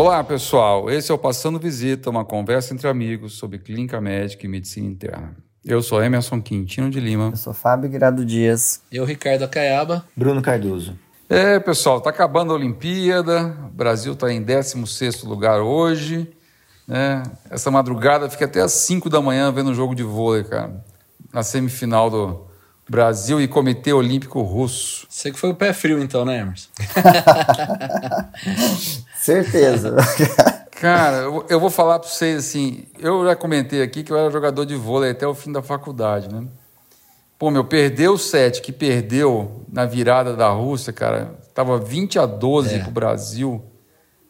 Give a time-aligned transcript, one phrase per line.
[0.00, 0.90] Olá, pessoal.
[0.90, 5.36] Esse é o Passando Visita, uma conversa entre amigos sobre clínica médica e medicina interna.
[5.62, 7.28] Eu sou Emerson Quintino de Lima.
[7.30, 8.80] Eu sou Fábio Guirado Dias.
[8.90, 10.02] Eu, Ricardo Acaiaba.
[10.16, 10.98] Bruno Cardoso.
[11.28, 13.54] É, pessoal, tá acabando a Olimpíada.
[13.66, 16.32] O Brasil está em 16 lugar hoje.
[16.88, 17.22] Né?
[17.50, 20.82] Essa madrugada fica até às 5 da manhã vendo o jogo de vôlei, cara.
[21.30, 22.46] Na semifinal do
[22.88, 25.06] Brasil e Comitê Olímpico Russo.
[25.10, 26.70] Você que foi o pé frio, então, né, Emerson?
[29.20, 29.96] Certeza.
[30.80, 32.84] Cara, eu, eu vou falar para vocês assim.
[32.98, 36.32] Eu já comentei aqui que eu era jogador de vôlei até o fim da faculdade,
[36.32, 36.46] né?
[37.38, 41.34] Pô, meu, perdeu o set que perdeu na virada da Rússia, cara.
[41.54, 42.78] Tava 20 a 12 é.
[42.78, 43.62] pro Brasil.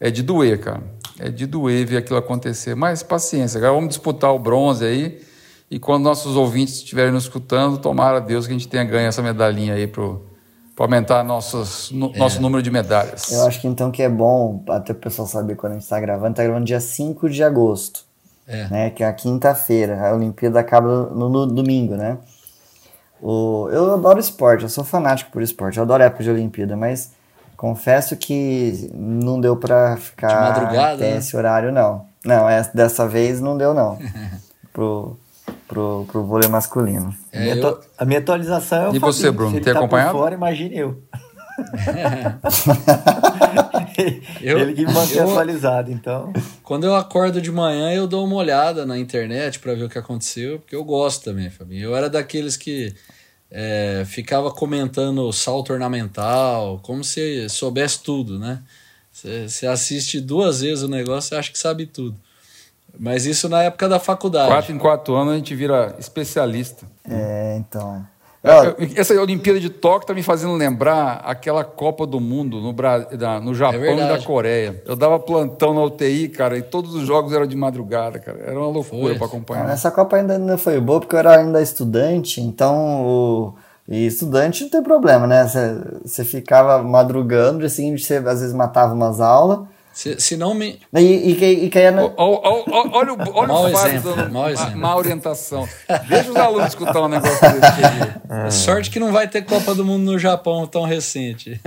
[0.01, 0.83] É de doer, cara.
[1.21, 2.75] É de doer ver aquilo acontecer.
[2.75, 5.21] Mas paciência, agora vamos disputar o bronze aí.
[5.71, 9.07] E quando nossos ouvintes estiverem nos escutando, tomara a Deus que a gente tenha ganho
[9.07, 10.27] essa medalhinha aí pro,
[10.81, 12.19] para aumentar nossos, no, é.
[12.19, 13.31] nosso número de medalhas.
[13.31, 16.01] Eu acho que então que é bom, até o pessoal saber quando a gente está
[16.01, 18.07] gravando, está gravando dia 5 de agosto,
[18.49, 18.67] é.
[18.69, 22.17] né, que é a quinta-feira, a Olimpíada acaba no, no, domingo, né?
[23.21, 27.13] O, eu adoro esporte, eu sou fanático por esporte, eu adoro época de Olimpíada, mas
[27.59, 31.17] confesso que não deu para ficar até né?
[31.19, 32.07] esse horário, não.
[32.25, 33.99] Não, é, dessa vez não deu, não.
[34.73, 35.19] Pro,
[35.71, 37.15] pro, pro vôlei masculino.
[37.31, 37.81] É, minha eu...
[37.97, 40.11] A minha atualização é o E você, Bruno, tem tá acompanhado?
[40.11, 41.01] Por fora, imagine eu.
[44.43, 44.59] eu.
[44.59, 46.33] Ele que me mantém eu, atualizado, então.
[46.65, 49.99] Quando eu acordo de manhã, eu dou uma olhada na internet para ver o que
[49.99, 51.85] aconteceu, porque eu gosto também, Fabinho.
[51.85, 52.93] Eu era daqueles que
[53.49, 58.61] é, ficava comentando salto ornamental, como se soubesse tudo, né?
[59.13, 62.17] Você assiste duas vezes o negócio e acha que sabe tudo.
[63.01, 64.49] Mas isso na época da faculdade.
[64.49, 66.85] Quatro em quatro anos a gente vira especialista.
[67.09, 68.05] É, então.
[68.45, 73.07] É, essa Olimpíada de Tóquio tá me fazendo lembrar aquela Copa do Mundo no, Bra...
[73.43, 74.83] no Japão é e da Coreia.
[74.85, 78.39] Eu dava plantão na UTI, cara, e todos os jogos eram de madrugada, cara.
[78.47, 79.69] Era uma loucura para acompanhar.
[79.69, 83.55] Ah, essa Copa ainda não foi boa porque eu era ainda estudante, então o...
[83.89, 85.47] E estudante não tem problema, né?
[86.05, 89.61] Você ficava madrugando, assim, você às vezes matava umas aulas
[90.01, 90.81] se, se não me.
[90.95, 92.11] E, e, e caía na...
[92.17, 94.79] olha o, olha o exemplo, dando mau exemplo.
[94.79, 95.69] Má, orientação.
[96.07, 98.47] Veja os alunos escutar um negócio desse.
[98.47, 98.51] É.
[98.51, 101.61] Sorte que não vai ter Copa do Mundo no Japão tão recente.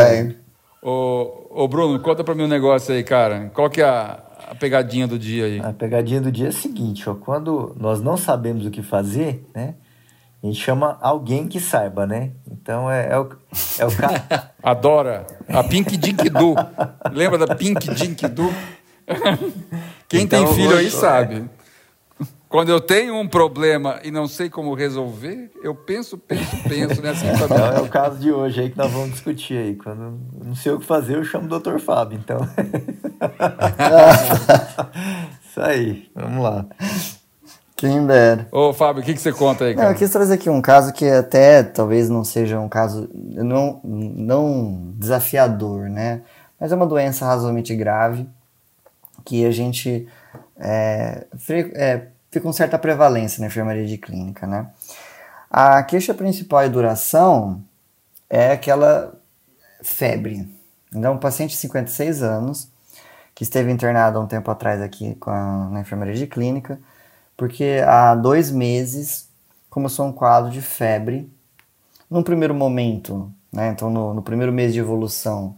[0.00, 0.34] é.
[0.82, 3.52] ô, ô, Bruno, conta pra mim um negócio aí, cara.
[3.54, 4.18] Qual que é a,
[4.50, 5.60] a pegadinha do dia aí?
[5.60, 7.14] A pegadinha do dia é a seguinte, ó.
[7.14, 9.74] Quando nós não sabemos o que fazer, né?
[10.42, 12.30] A gente chama alguém que saiba, né?
[12.50, 13.28] Então é, é o,
[13.78, 14.52] é o cara.
[14.62, 15.26] Adora.
[15.48, 16.54] A Pink Dink Do.
[17.12, 18.48] Lembra da Pink Dink Do?
[20.08, 21.50] Quem então, tem filho hoje, aí sabe.
[22.48, 27.26] Quando eu tenho um problema e não sei como resolver, eu penso, penso, penso nessa
[27.26, 29.74] então, É o caso de hoje aí que nós vamos discutir aí.
[29.76, 31.78] Quando não sei o que fazer, eu chamo o Dr.
[31.78, 32.38] Fábio, então.
[35.44, 36.64] Isso aí, vamos lá.
[37.78, 38.48] Quem dera.
[38.50, 39.86] Ô, Fábio, o que, que você conta aí, cara?
[39.86, 43.80] Não, eu quis trazer aqui um caso que até talvez não seja um caso não,
[43.84, 46.22] não desafiador, né?
[46.58, 48.28] Mas é uma doença razoavelmente grave
[49.24, 50.08] que a gente
[50.58, 51.24] é,
[51.76, 54.66] é, fica com certa prevalência na enfermaria de clínica, né?
[55.48, 57.62] A queixa principal e duração
[58.28, 59.14] é aquela
[59.84, 60.52] febre.
[60.92, 62.68] Então, um paciente de 56 anos
[63.36, 66.76] que esteve internado há um tempo atrás aqui a, na enfermaria de clínica
[67.38, 69.28] porque há dois meses
[69.70, 71.30] começou um quadro de febre.
[72.10, 75.56] Num primeiro momento, né, então no, no primeiro mês de evolução,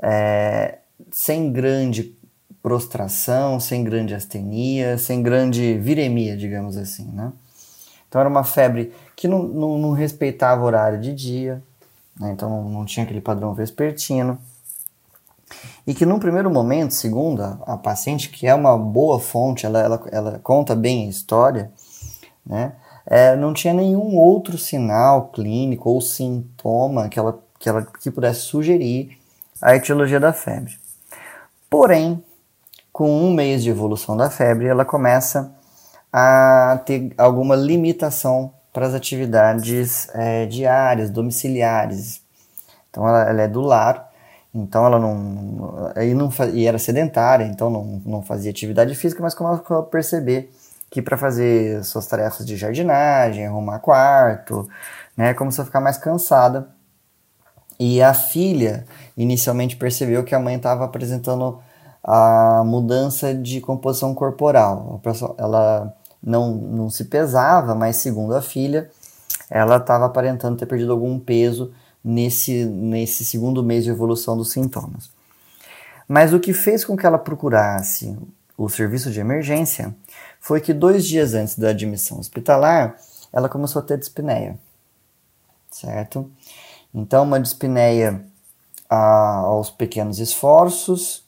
[0.00, 0.78] é,
[1.12, 2.12] sem grande
[2.60, 7.32] prostração, sem grande astenia, sem grande viremia, digamos assim, né?
[8.08, 11.62] Então era uma febre que não, não, não respeitava horário de dia,
[12.18, 12.32] né?
[12.32, 14.38] então não, não tinha aquele padrão vespertino
[15.86, 19.80] e que num primeiro momento, segundo a, a paciente, que é uma boa fonte, ela,
[19.80, 21.70] ela, ela conta bem a história,
[22.44, 22.72] né?
[23.08, 28.40] É, não tinha nenhum outro sinal clínico ou sintoma que ela, que ela que pudesse
[28.40, 29.16] sugerir
[29.62, 30.76] a etiologia da febre.
[31.70, 32.22] Porém,
[32.92, 35.54] com um mês de evolução da febre, ela começa
[36.12, 42.22] a ter alguma limitação para as atividades é, diárias, domiciliares.
[42.90, 44.05] Então, ela, ela é do lar
[44.56, 45.92] então ela não.
[45.94, 50.50] Aí não e era sedentária, então não, não fazia atividade física, mas começou a perceber
[50.90, 54.68] que para fazer suas tarefas de jardinagem, arrumar quarto,
[55.16, 56.68] né, começou a ficar mais cansada.
[57.78, 58.86] E a filha
[59.16, 61.60] inicialmente percebeu que a mãe estava apresentando
[62.02, 65.02] a mudança de composição corporal.
[65.36, 68.90] Ela não, não se pesava, mas segundo a filha,
[69.50, 71.72] ela estava aparentando ter perdido algum peso
[72.06, 75.10] nesse, nesse segundo mês de evolução dos sintomas.
[76.06, 78.16] Mas o que fez com que ela procurasse
[78.56, 79.92] o serviço de emergência
[80.38, 82.96] foi que dois dias antes da admissão hospitalar,
[83.32, 84.56] ela começou a ter dispneia,
[85.68, 86.30] certo?
[86.94, 88.24] Então, uma dispneia
[88.88, 91.24] ah, aos pequenos esforços,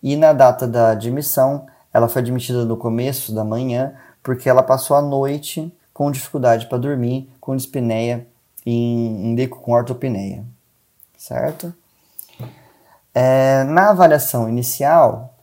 [0.00, 4.96] e na data da admissão, ela foi admitida no começo da manhã, porque ela passou
[4.96, 8.26] a noite com dificuldade para dormir, com dispneia
[8.64, 10.44] em, em com ortopneia,
[11.16, 11.72] certo?
[13.14, 15.34] É, na avaliação inicial,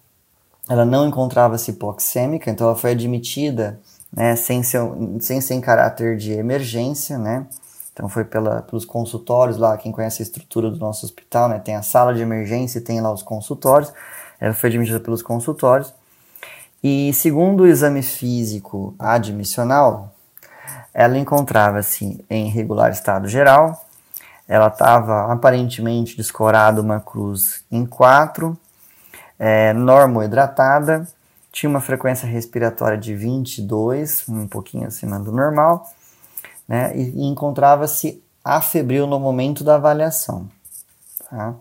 [0.68, 3.80] ela não encontrava-se hipoxêmica, então ela foi admitida
[4.12, 4.82] né, sem, ser,
[5.20, 7.46] sem ser em caráter de emergência, né?
[7.94, 11.60] Então foi pela, pelos consultórios lá, quem conhece a estrutura do nosso hospital, né?
[11.60, 13.92] Tem a sala de emergência e tem lá os consultórios.
[14.40, 15.94] Ela foi admitida pelos consultórios.
[16.82, 20.16] E segundo o exame físico admissional,
[20.94, 23.86] ela encontrava-se em regular estado geral.
[24.48, 28.58] Ela estava aparentemente descorada uma cruz em 4,
[29.38, 31.08] é, normoidratada,
[31.52, 35.90] tinha uma frequência respiratória de 22, um pouquinho acima do normal,
[36.68, 40.50] né, e, e encontrava-se afebril no momento da avaliação.
[41.30, 41.54] Tá?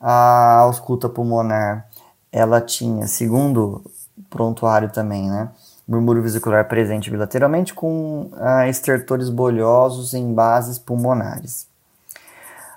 [0.00, 1.86] A ausculta pulmonar,
[2.32, 3.84] ela tinha, segundo
[4.28, 5.50] prontuário também, né,
[5.86, 11.66] murmúrio vesicular presente bilateralmente com ah, estertores bolhosos em bases pulmonares.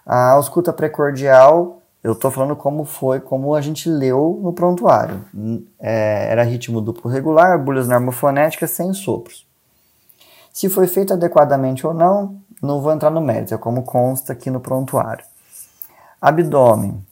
[0.05, 5.25] A ausculta precordial eu estou falando como foi, como a gente leu no prontuário.
[5.79, 9.43] É, era ritmo duplo regular, bulhas normofonéticas sem sopros.
[10.53, 14.51] Se foi feito adequadamente ou não, não vou entrar no mérito, é como consta aqui
[14.51, 15.25] no prontuário.
[16.21, 17.03] Abdômen.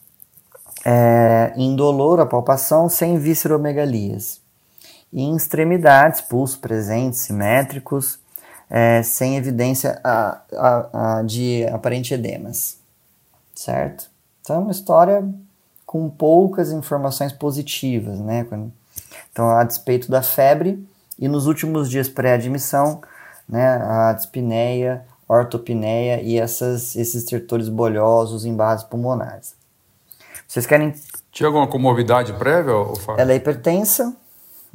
[0.85, 4.42] É, indolor a palpação sem visceromegalias.
[5.13, 8.19] E em extremidades, pulso presentes, simétricos,
[8.69, 12.79] é, sem evidência a, a, a de aparente edemas.
[13.53, 14.09] Certo?
[14.41, 15.23] Então é uma história
[15.85, 18.45] com poucas informações positivas, né?
[19.31, 20.83] Então, a despeito da febre
[21.19, 23.01] e nos últimos dias pré-admissão,
[23.47, 29.55] né, a dispneia, ortopneia e essas, esses estertores bolhosos em bases pulmonares.
[30.47, 30.93] Vocês querem...
[31.31, 33.21] Tinha alguma comorbidade prévia, Fábio?
[33.21, 34.15] Ela é hipertensa,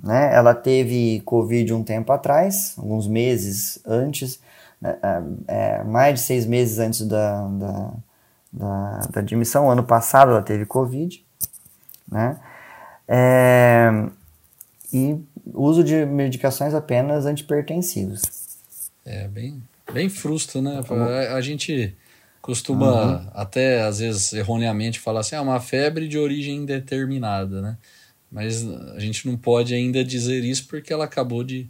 [0.02, 0.34] né?
[0.34, 4.40] Ela teve Covid um tempo atrás, alguns meses antes,
[4.80, 4.96] né?
[5.48, 7.92] é, é mais de seis meses antes da, da
[8.52, 9.70] da, da admissão.
[9.70, 11.22] Ano passado ela teve Covid,
[12.10, 12.38] né?
[13.06, 13.90] É,
[14.92, 15.16] e
[15.54, 18.22] uso de medicações apenas antipertensivos.
[19.04, 19.62] É, bem,
[19.92, 20.82] bem frusto, né?
[20.88, 21.96] A, a gente
[22.42, 23.30] costuma uhum.
[23.34, 27.76] até, às vezes, erroneamente falar assim, ah, uma febre de origem indeterminada, né?
[28.30, 31.68] Mas a gente não pode ainda dizer isso porque ela acabou de,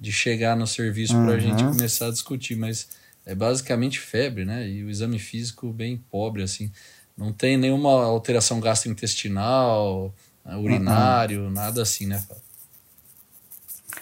[0.00, 1.26] de chegar no serviço uhum.
[1.26, 2.88] para a gente começar a discutir, mas
[3.26, 4.66] é basicamente febre, né?
[4.66, 6.70] E o exame físico bem pobre, assim.
[7.16, 10.14] Não tem nenhuma alteração gastrointestinal,
[10.44, 11.50] né, urinário, uhum.
[11.50, 12.22] nada assim, né,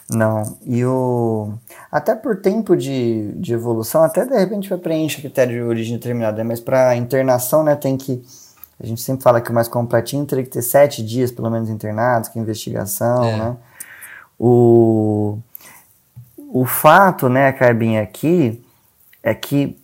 [0.09, 0.59] Não.
[0.65, 1.55] E o.
[1.91, 6.37] Até por tempo de, de evolução, até de repente vai preencher critério de origem determinada,
[6.37, 6.45] né?
[6.45, 8.23] mas para internação, né, tem que.
[8.79, 11.71] A gente sempre fala que o mais completinho teria que ter sete dias, pelo menos,
[11.71, 13.37] internados, que investigação, é.
[13.37, 13.57] né?
[14.39, 15.39] O,
[16.37, 18.63] o fato, né, Carbinha, aqui
[19.23, 19.79] é que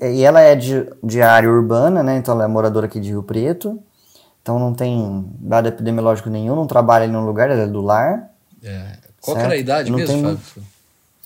[0.00, 2.16] e ela é de, de área urbana, né?
[2.16, 3.78] Então ela é moradora aqui de Rio Preto.
[4.40, 8.30] Então não tem dado epidemiológico nenhum, não trabalha em nenhum lugar, ela é do lar.
[8.62, 8.96] É.
[9.20, 10.22] Qual era a idade não mesmo, tem...
[10.22, 10.66] Fábio?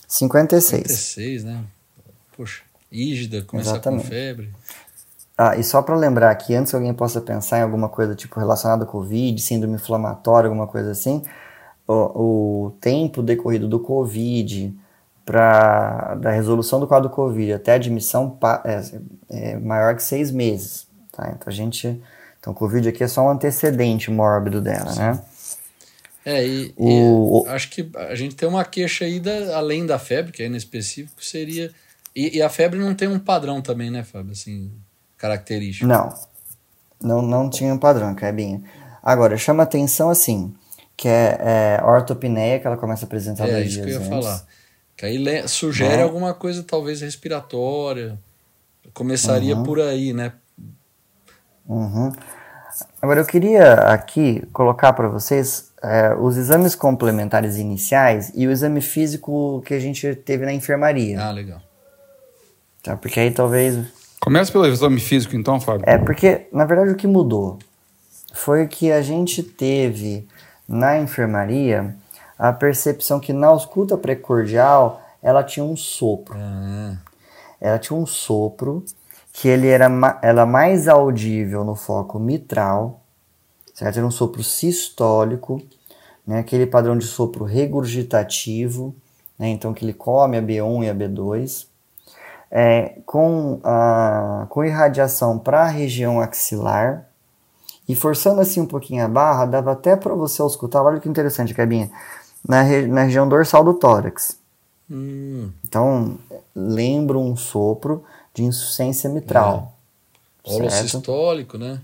[0.09, 0.83] 56.
[0.83, 1.63] 56, né?
[2.37, 4.05] Poxa, ígida, começar Exatamente.
[4.05, 4.51] com febre.
[5.43, 8.39] Ah, e só para lembrar que antes que alguém possa pensar em alguma coisa tipo
[8.39, 11.23] relacionada à Covid, síndrome inflamatória, alguma coisa assim,
[11.89, 14.77] o, o tempo decorrido do Covid,
[15.25, 18.83] para da resolução do quadro Covid até a admissão é,
[19.31, 20.87] é, maior que seis meses.
[21.11, 21.31] Tá?
[21.35, 22.03] Então a gente.
[22.39, 25.01] Então, o Covid aqui é só um antecedente mórbido dela, Sim.
[25.01, 25.23] né?
[26.23, 29.99] É, e, o, e acho que a gente tem uma queixa aí, da, além da
[29.99, 31.73] febre, que é específico, seria.
[32.15, 34.33] E, e, a febre não tem um padrão também, né, Fábio?
[34.33, 34.71] Assim,
[35.21, 35.87] característico.
[35.87, 36.13] Não.
[37.01, 38.63] Não, não tinha um padrão, Crebinha.
[39.03, 40.55] Agora, chama atenção assim,
[40.97, 43.97] que é, é ortopneia, que ela começa a apresentar é, É, isso que eu ia
[43.99, 44.09] antes.
[44.09, 44.45] falar.
[44.97, 46.03] Que aí sugere né?
[46.03, 48.19] alguma coisa talvez respiratória.
[48.93, 49.63] Começaria uhum.
[49.63, 50.33] por aí, né?
[51.67, 52.13] Uhum.
[53.01, 58.81] Agora eu queria aqui colocar para vocês é, os exames complementares iniciais e o exame
[58.81, 61.19] físico que a gente teve na enfermaria.
[61.21, 61.63] Ah, legal.
[62.83, 63.79] Tá, porque aí talvez.
[64.21, 65.85] Começa pelo exame físico então, Fábio.
[65.87, 67.59] É, porque na verdade o que mudou
[68.33, 70.29] foi que a gente teve
[70.69, 71.97] na enfermaria
[72.39, 76.39] a percepção que na ausculta precordial ela tinha um sopro.
[76.39, 76.97] Uhum.
[77.61, 78.85] Ela tinha um sopro
[79.33, 79.89] que ele era
[80.23, 83.01] ela mais audível no foco mitral
[83.81, 83.97] certo?
[83.97, 85.63] Era um sopro sistólico,
[86.27, 86.41] né?
[86.41, 88.95] aquele padrão de sopro regurgitativo,
[89.39, 89.49] né?
[89.49, 91.67] então que ele come a B1 e a B2,
[92.51, 97.07] é, com, a, com irradiação para a região axilar,
[97.89, 101.55] e forçando assim um pouquinho a barra, dava até para você escutar, olha que interessante,
[101.55, 101.91] Cabinha,
[102.47, 104.39] na, re, na região dorsal do tórax.
[104.91, 105.51] Hum.
[105.65, 106.19] Então,
[106.55, 108.05] lembra um sopro
[108.35, 109.73] de insuficiência mitral.
[110.45, 110.53] É.
[110.53, 111.81] Holocistólico, né?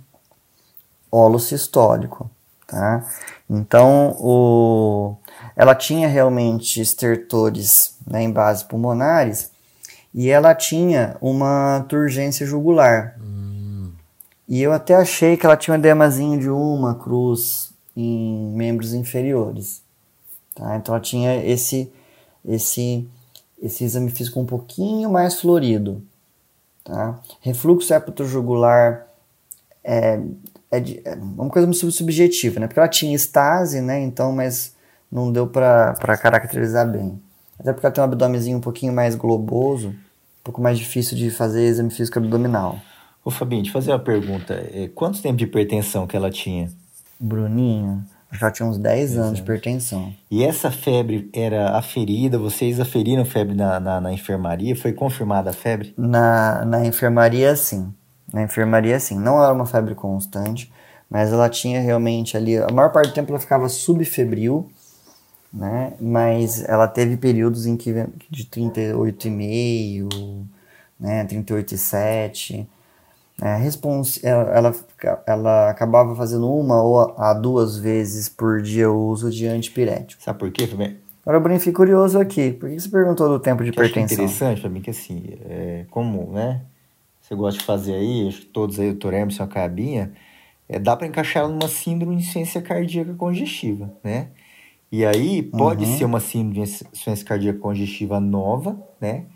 [1.10, 2.30] Holocistólico,
[2.66, 3.04] tá?
[3.48, 5.16] Então, o...
[5.54, 9.50] ela tinha realmente estertores né, em bases pulmonares
[10.16, 13.18] e ela tinha uma turgência jugular.
[13.20, 13.92] Hum.
[14.48, 19.82] E eu até achei que ela tinha um edemazinho de uma cruz em membros inferiores.
[20.54, 20.74] Tá?
[20.76, 21.92] Então ela tinha esse,
[22.42, 23.06] esse,
[23.60, 26.02] esse exame físico um pouquinho mais florido.
[26.82, 27.20] Tá?
[27.42, 27.92] Refluxo
[28.24, 29.06] jugular
[29.84, 30.18] é,
[30.70, 32.66] é, é, uma coisa muito subjetiva, né?
[32.66, 34.00] Porque ela tinha estase, né?
[34.00, 34.74] Então, mas
[35.12, 37.20] não deu para caracterizar bem.
[37.58, 39.94] Até porque ela tem um abdômenzinho um pouquinho mais globoso,
[40.46, 42.78] pouco mais difícil de fazer exame físico abdominal.
[43.24, 44.54] Ô Fabinho, te fazer uma pergunta.
[44.72, 46.70] É, quanto tempo de hipertensão que ela tinha?
[47.18, 50.14] Bruninho, já tinha uns 10 anos de hipertensão.
[50.30, 52.38] E essa febre era aferida?
[52.38, 54.76] Vocês aferiram febre na, na, na, enfermaria?
[54.76, 55.92] Foi confirmada a febre?
[55.98, 57.92] Na, na enfermaria, sim.
[58.32, 59.18] Na enfermaria, sim.
[59.18, 60.72] Não era uma febre constante,
[61.10, 62.56] mas ela tinha realmente ali...
[62.56, 64.70] A maior parte do tempo ela ficava subfebril,
[65.52, 65.92] né?
[66.00, 67.92] Mas ela teve períodos em que
[68.30, 70.44] de 38,5,
[70.98, 71.24] né?
[71.24, 72.66] 38,7
[73.40, 74.74] é, respons ela, ela,
[75.26, 80.22] ela, acabava fazendo uma ou a duas vezes por dia o uso de antipirético.
[80.22, 80.96] Sabe por quê, Fabinho?
[81.22, 82.52] Agora, Bruno, fico curioso aqui.
[82.52, 84.00] Por que você perguntou do tempo de que hipertensão?
[84.00, 86.62] É interessante, Fabinho, que assim, é, como, né,
[87.20, 89.12] você gosta de fazer aí, acho que todos aí, o.
[89.12, 90.12] Emerson, a Cabinha,
[90.66, 94.28] é, dá para encaixar ela numa síndrome de insuficiência cardíaca congestiva, né?
[94.96, 95.98] E aí, pode uhum.
[95.98, 99.26] ser uma síndrome de insuficiência cardíaca congestiva nova, né?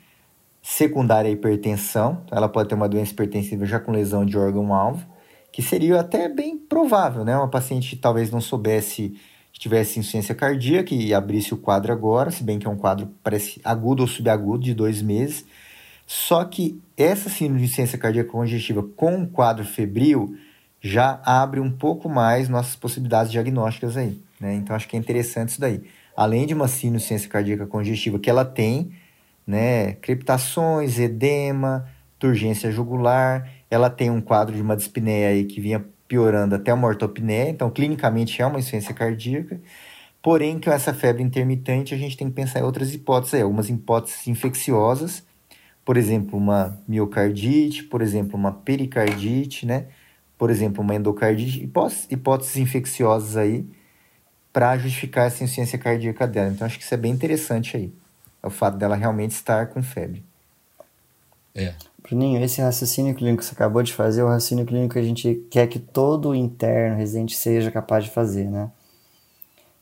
[0.62, 5.06] secundária à hipertensão, ela pode ter uma doença hipertensiva já com lesão de órgão-alvo,
[5.52, 7.36] que seria até bem provável, né?
[7.36, 9.14] Uma paciente que talvez não soubesse
[9.52, 13.10] que tivesse insuficiência cardíaca e abrisse o quadro agora, se bem que é um quadro
[13.22, 15.44] parece agudo ou subagudo de dois meses.
[16.06, 20.34] Só que essa síndrome de insuficiência cardíaca congestiva com um quadro febril
[20.80, 24.54] já abre um pouco mais nossas possibilidades diagnósticas aí, né?
[24.54, 25.82] Então acho que é interessante isso daí.
[26.16, 28.92] Além de uma insuficiência cardíaca congestiva que ela tem,
[29.46, 29.94] né?
[29.94, 31.86] Crepitações, edema,
[32.18, 33.48] turgência jugular.
[33.70, 37.70] Ela tem um quadro de uma dispneia aí que vinha piorando até uma ortopneia, então
[37.70, 39.60] clinicamente é uma insuficiência cardíaca.
[40.22, 43.70] Porém, com essa febre intermitente, a gente tem que pensar em outras hipóteses, aí, algumas
[43.70, 45.24] hipóteses infecciosas,
[45.84, 49.86] por exemplo, uma miocardite, por exemplo, uma pericardite, né?
[50.36, 53.66] Por exemplo, uma endocardite, hipóteses, hipóteses infecciosas aí
[54.52, 56.50] para justificar essa insuficiência cardíaca dela.
[56.50, 57.92] Então, acho que isso é bem interessante aí.
[58.42, 60.24] É o fato dela realmente estar com febre.
[61.54, 61.74] É.
[62.02, 65.02] Bruninho, esse raciocínio clínico que você acabou de fazer é o raciocínio clínico que a
[65.02, 68.70] gente quer que todo interno residente seja capaz de fazer, né?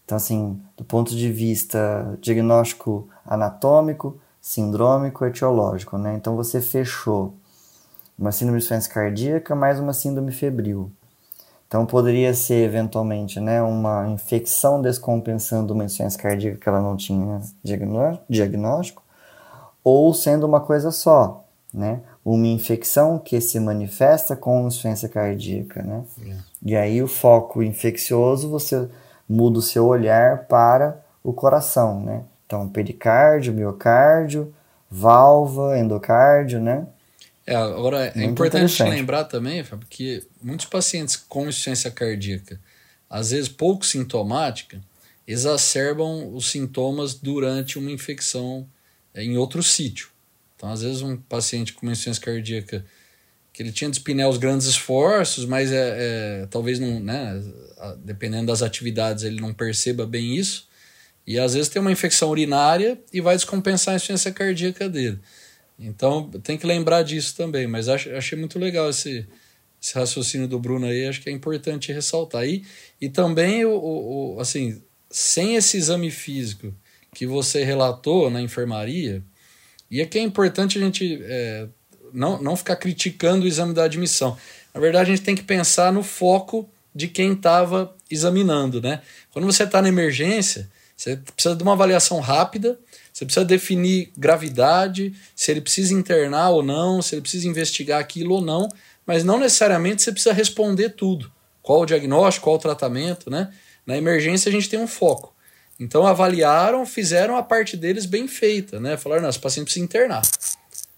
[0.04, 6.14] Então, assim, do ponto de vista diagnóstico anatômico, sindrômico, etiológico, né?
[6.16, 7.34] Então, você fechou
[8.18, 10.90] uma síndrome de insuficiência cardíaca mais uma síndrome febril.
[11.68, 17.42] Então poderia ser eventualmente né, uma infecção descompensando uma insuficiência cardíaca que ela não tinha
[18.28, 19.02] diagnóstico,
[19.84, 22.00] ou sendo uma coisa só, né?
[22.25, 26.04] Uma infecção que se manifesta com insuficiência cardíaca, né?
[26.26, 26.37] É.
[26.62, 28.88] E aí o foco infeccioso você
[29.28, 32.25] muda o seu olhar para o coração, né?
[32.46, 34.54] Então pericárdio, miocárdio,
[34.90, 36.87] válvula, endocárdio, né?
[37.48, 42.60] É, agora é importante lembrar também, Fábio, que muitos pacientes com insuficiência cardíaca,
[43.08, 44.78] às vezes pouco sintomática,
[45.26, 48.68] exacerbam os sintomas durante uma infecção
[49.14, 50.10] é, em outro sítio.
[50.54, 52.84] Então, às vezes, um paciente com uma insuficiência cardíaca
[53.50, 57.42] que ele tinha dispneia os grandes esforços, mas é, é, talvez não, né,
[58.04, 60.68] dependendo das atividades, ele não perceba bem isso.
[61.26, 65.18] E às vezes tem uma infecção urinária e vai descompensar a insuficiência cardíaca dele.
[65.78, 69.26] Então tem que lembrar disso também, mas acho, achei muito legal esse,
[69.80, 72.44] esse raciocínio do Bruno aí, acho que é importante ressaltar.
[72.47, 72.64] E,
[73.00, 76.75] e também, o, o, assim, sem esse exame físico
[77.14, 79.23] que você relatou na enfermaria,
[79.90, 81.68] e aqui é importante a gente é,
[82.12, 84.37] não, não ficar criticando o exame da admissão.
[84.75, 89.00] Na verdade, a gente tem que pensar no foco de quem estava examinando, né?
[89.30, 92.78] Quando você está na emergência, você precisa de uma avaliação rápida
[93.18, 98.36] você precisa definir gravidade, se ele precisa internar ou não, se ele precisa investigar aquilo
[98.36, 98.68] ou não,
[99.04, 101.28] mas não necessariamente você precisa responder tudo,
[101.60, 103.52] qual o diagnóstico, qual o tratamento, né?
[103.84, 105.34] Na emergência a gente tem um foco.
[105.80, 108.96] Então avaliaram, fizeram a parte deles bem feita, né?
[108.96, 110.22] Falaram, não, esse paciente precisa internar.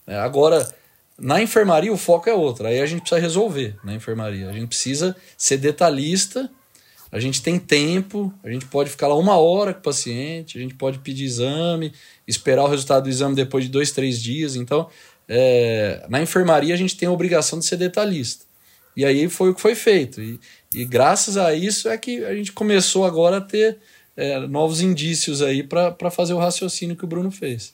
[0.07, 0.69] É, agora,
[1.19, 4.51] na enfermaria o foco é outro, aí a gente precisa resolver na enfermaria.
[4.51, 6.51] A gente precisa ser detalhista,
[7.13, 10.61] a gente tem tempo, a gente pode ficar lá uma hora com o paciente, a
[10.61, 11.93] gente pode pedir exame,
[12.27, 14.55] esperar o resultado do exame depois de dois, três dias.
[14.55, 14.89] Então,
[15.29, 18.45] é, na enfermaria a gente tem a obrigação de ser detalhista.
[18.97, 20.21] E aí foi o que foi feito.
[20.21, 20.39] E,
[20.75, 23.79] e graças a isso é que a gente começou agora a ter
[24.17, 27.73] é, novos indícios aí para fazer o raciocínio que o Bruno fez.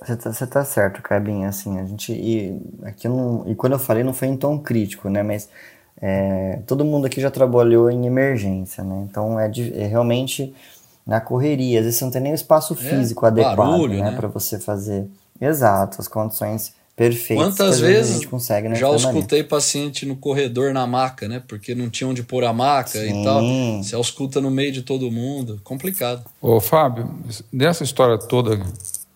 [0.00, 4.02] Você tá, tá certo, Cabinha, assim, a gente, e, aqui não, e quando eu falei
[4.02, 5.50] não foi em tom crítico, né, mas
[6.00, 10.54] é, todo mundo aqui já trabalhou em emergência, né, então é, de, é realmente
[11.06, 13.98] na correria, às vezes você não tem nem o espaço é, físico é, adequado, barulho,
[13.98, 14.16] né, né?
[14.16, 15.06] para você fazer,
[15.40, 20.74] exato, as condições perfeitas Quantas vezes a gente consegue, né, já escutei paciente no corredor
[20.74, 23.22] na maca, né, porque não tinha onde pôr a maca Sim.
[23.22, 23.42] e tal,
[23.82, 26.24] você escuta no meio de todo mundo, complicado.
[26.40, 27.10] Ô Fábio,
[27.52, 28.60] dessa história toda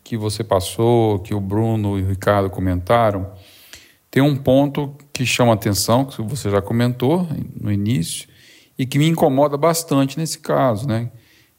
[0.02, 3.32] que você passou, que o Bruno e o Ricardo comentaram,
[4.10, 7.26] tem um ponto que chama atenção, que você já comentou
[7.58, 8.28] no início,
[8.76, 11.08] e que me incomoda bastante nesse caso, né?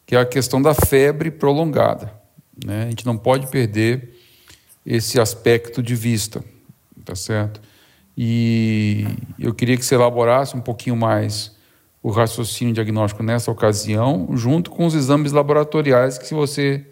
[0.05, 2.13] que é a questão da febre prolongada.
[2.63, 2.83] Né?
[2.83, 4.13] A gente não pode perder
[4.85, 6.43] esse aspecto de vista,
[7.05, 7.61] tá certo?
[8.17, 9.07] E
[9.39, 11.55] eu queria que você elaborasse um pouquinho mais
[12.03, 16.85] o raciocínio diagnóstico nessa ocasião, junto com os exames laboratoriais que você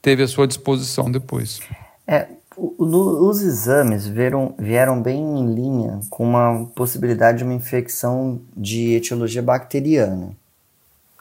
[0.00, 1.60] teve à sua disposição depois.
[2.06, 8.40] É, no, os exames vieram, vieram bem em linha com uma possibilidade de uma infecção
[8.56, 10.32] de etiologia bacteriana.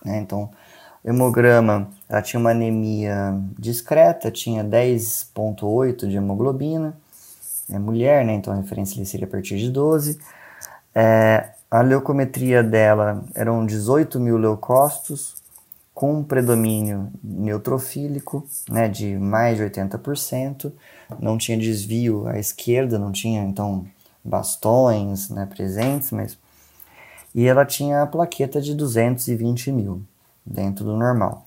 [0.04, 0.20] Né?
[0.20, 0.50] Então,
[1.04, 6.96] o hemograma ela tinha uma anemia discreta, tinha 10,8 de hemoglobina,
[7.70, 8.34] é mulher, né?
[8.34, 10.20] então a referência seria a partir de 12.
[10.94, 15.36] É, a leucometria dela eram 18 mil leucócitos,
[15.96, 20.72] com predomínio neutrofílico, né, de mais de 80%,
[21.20, 23.88] não tinha desvio à esquerda, não tinha então
[24.22, 26.38] bastões né, presentes, mas
[27.34, 30.02] e ela tinha a plaqueta de 220 mil
[30.46, 31.46] dentro do normal.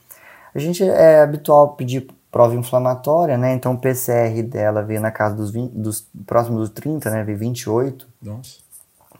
[0.54, 3.54] A gente é habitual pedir prova inflamatória, né?
[3.54, 7.24] Então o PCR dela veio na casa dos, 20, dos próximos dos 30, né?
[7.24, 8.58] Veio 28 Nossa.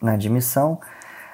[0.01, 0.79] na admissão.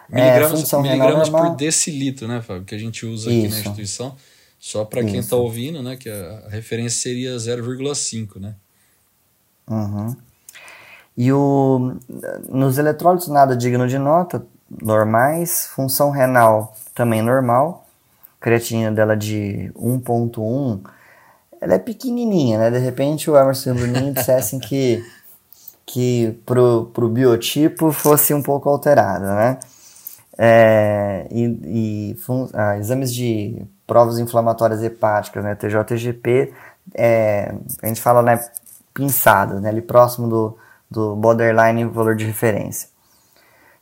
[0.08, 2.64] Miligramas, é, miligramas por decilitro, né, Fábio?
[2.64, 3.46] Que a gente usa Isso.
[3.46, 4.16] aqui na instituição.
[4.58, 5.96] Só para quem está ouvindo, né?
[5.96, 8.54] Que a referência seria 0,5, né?
[9.68, 10.16] Uhum.
[11.16, 11.96] E o,
[12.48, 14.44] nos eletrólitos nada digno de nota,
[14.82, 17.86] normais, função renal também normal,
[18.40, 20.80] creatina dela de 1.1,
[21.60, 22.70] ela é pequenininha, né?
[22.70, 25.04] De repente o Emerson e o Bruninho dissessem que,
[25.86, 29.58] que pro, pro biotipo fosse um pouco alterada, né?
[30.36, 32.16] É, e, e
[32.52, 36.52] ah, exames de provas inflamatórias hepáticas, né, TJ-TGP,
[36.94, 38.44] é, a gente fala né,
[38.92, 40.58] pinçadas, né, ali próximo do,
[40.90, 42.88] do borderline valor de referência.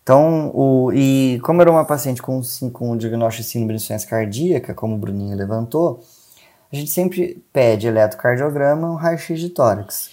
[0.02, 2.40] Então, o, e como era uma paciente com,
[2.72, 6.02] com diagnóstico de síndrome de insuficiência cardíaca, como o Bruninho levantou,
[6.72, 10.10] a gente sempre pede eletrocardiograma um raio-x de tórax,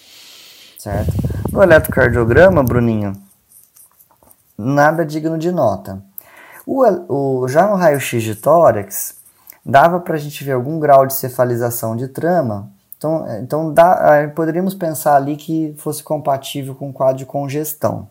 [0.78, 1.12] certo?
[1.52, 3.13] No eletrocardiograma, Bruninho,
[4.56, 6.04] nada digno de nota.
[6.71, 6.84] O,
[7.41, 9.15] o, já no raio-x de tórax,
[9.65, 12.69] dava para a gente ver algum grau de cefalização de trama.
[12.95, 18.08] Então, então dá, poderíamos pensar ali que fosse compatível com o quadro de congestão,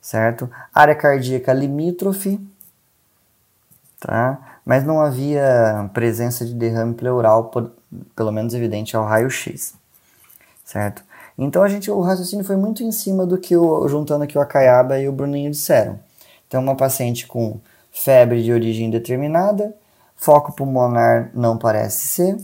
[0.00, 0.50] certo?
[0.74, 2.40] Área cardíaca limítrofe,
[4.00, 4.38] tá?
[4.64, 7.70] Mas não havia presença de derrame pleural, por,
[8.16, 9.74] pelo menos evidente ao raio-x,
[10.64, 11.04] certo?
[11.36, 14.40] Então a gente, o raciocínio foi muito em cima do que o, juntando aqui o
[14.40, 16.00] Acaiaba e o Bruninho disseram.
[16.48, 17.60] Então uma paciente com
[17.94, 19.74] febre de origem indeterminada,
[20.16, 22.36] foco pulmonar não parece ser.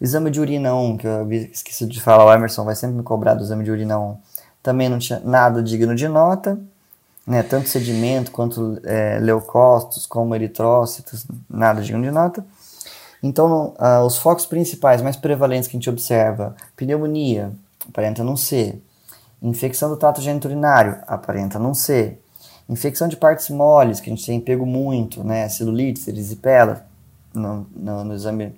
[0.00, 3.34] Exame de urina 1, que eu esqueci de falar, o Emerson vai sempre me cobrar
[3.34, 4.16] do exame de urina 1,
[4.62, 6.58] também não tinha nada digno de nota,
[7.26, 7.42] né?
[7.42, 12.44] tanto sedimento quanto é, leucócitos, como eritrócitos, nada digno de nota.
[13.22, 17.52] Então, uh, os focos principais mais prevalentes que a gente observa, pneumonia,
[17.88, 18.80] aparenta não ser.
[19.42, 22.22] Infecção do trato geniturinário, aparenta não ser.
[22.68, 25.48] Infecção de partes moles, que a gente tem pego muito, né?
[25.48, 26.86] Celulite, erisipela,
[27.32, 28.54] no, no, no, exame,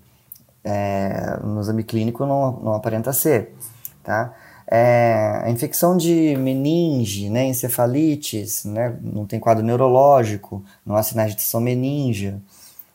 [0.64, 3.54] é, no exame clínico não, não aparenta ser,
[4.02, 4.34] tá?
[4.66, 11.32] É, a infecção de meninge, né, encefalites, né, não tem quadro neurológico, não há sinais
[11.32, 12.40] de tensão meningia,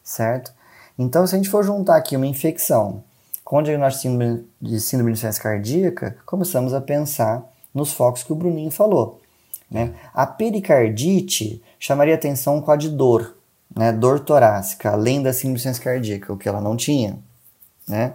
[0.01, 0.54] certo?
[0.97, 3.04] Então, se a gente for juntar aqui uma infecção
[3.43, 4.17] com o diagnóstico
[4.62, 9.19] de síndrome de insuficiência cardíaca, começamos a pensar nos focos que o Bruninho falou
[9.69, 9.93] Né?
[10.13, 13.36] A pericardite chamaria atenção com a de dor,
[13.75, 13.91] né?
[13.91, 17.17] dor torácica, além da síndrome cardíaca, o que ela não tinha.
[17.88, 18.13] Né?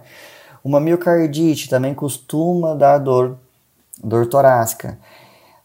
[0.63, 3.37] Uma miocardite também costuma dar dor,
[4.03, 4.97] dor torácica.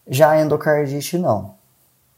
[0.08, 1.54] Já a endocardite não.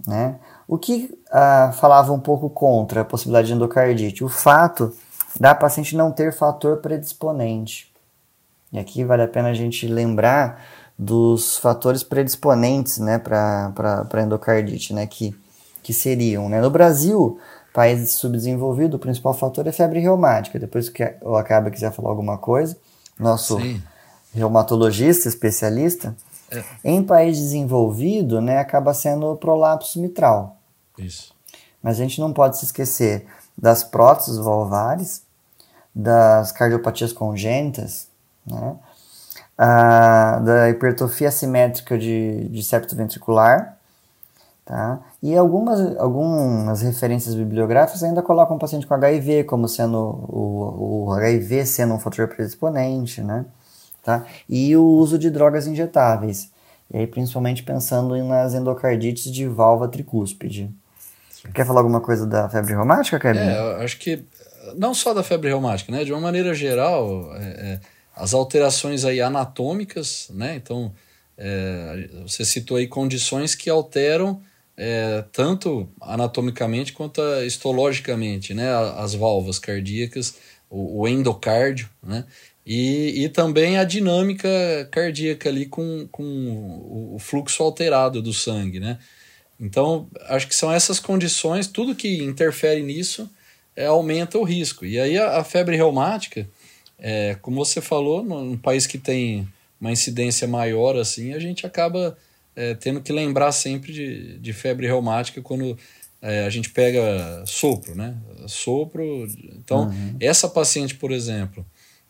[0.06, 0.36] Né?
[0.66, 4.22] O que ah, falava um pouco contra a possibilidade de endocardite?
[4.22, 4.94] O fato
[5.38, 7.92] da paciente não ter fator predisponente.
[8.72, 10.62] E aqui vale a pena a gente lembrar
[10.98, 15.38] dos fatores predisponentes né, para endocardite, né, que,
[15.82, 16.48] que seriam.
[16.48, 16.60] Né?
[16.60, 17.38] No Brasil,
[17.72, 20.58] país subdesenvolvido, o principal fator é febre reumática.
[20.58, 22.76] Depois que o Acaba quiser falar alguma coisa,
[23.18, 23.80] nosso Sim.
[24.34, 26.16] reumatologista, especialista,
[26.50, 26.64] é.
[26.82, 30.56] em país desenvolvido, né, acaba sendo o prolapso mitral.
[30.98, 31.32] Isso.
[31.80, 35.22] Mas a gente não pode se esquecer das próteses valvares,
[35.94, 38.08] das cardiopatias congênitas,
[38.44, 38.76] né?
[39.60, 43.76] Ah, da hipertrofia assimétrica de, de septo ventricular,
[44.64, 45.00] tá?
[45.20, 51.12] E algumas, algumas referências bibliográficas ainda colocam o paciente com HIV como sendo o, o
[51.12, 53.44] HIV sendo um fator predisponente, né?
[54.00, 54.24] Tá?
[54.48, 56.52] E o uso de drogas injetáveis.
[56.92, 60.70] E aí, principalmente pensando nas endocardites de válvula tricúspide.
[61.52, 63.40] Quer falar alguma coisa da febre reumática, Kevin?
[63.40, 64.24] É, eu acho que
[64.76, 66.04] não só da febre reumática, né?
[66.04, 67.80] De uma maneira geral, é, é,
[68.18, 70.56] as alterações aí anatômicas, né?
[70.56, 70.92] Então,
[71.36, 74.42] é, você citou aí condições que alteram
[74.76, 78.68] é, tanto anatomicamente quanto histologicamente, né?
[78.96, 80.34] As válvulas cardíacas,
[80.68, 82.24] o, o endocárdio, né?
[82.66, 84.48] E, e também a dinâmica
[84.90, 88.98] cardíaca ali com, com o fluxo alterado do sangue, né?
[89.60, 93.28] Então, acho que são essas condições, tudo que interfere nisso
[93.74, 94.84] é, aumenta o risco.
[94.84, 96.48] E aí a, a febre reumática,
[96.98, 99.48] é, como você falou, num país que tem
[99.80, 102.16] uma incidência maior assim, a gente acaba
[102.56, 105.78] é, tendo que lembrar sempre de, de febre reumática quando
[106.20, 108.16] é, a gente pega sopro, né?
[108.46, 109.28] Sopro.
[109.56, 110.16] Então, uhum.
[110.18, 111.64] essa paciente, por exemplo,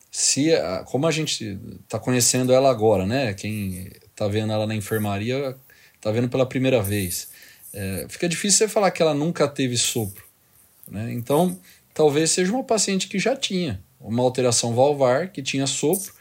[0.09, 0.49] se
[0.85, 3.33] como a gente está conhecendo ela agora, né?
[3.35, 5.55] Quem está vendo ela na enfermaria
[5.95, 7.29] está vendo pela primeira vez
[7.73, 10.23] é, fica difícil você falar que ela nunca teve sopro.
[10.87, 11.13] Né?
[11.13, 11.59] Então,
[11.93, 16.13] talvez seja uma paciente que já tinha uma alteração valvar, que tinha sopro,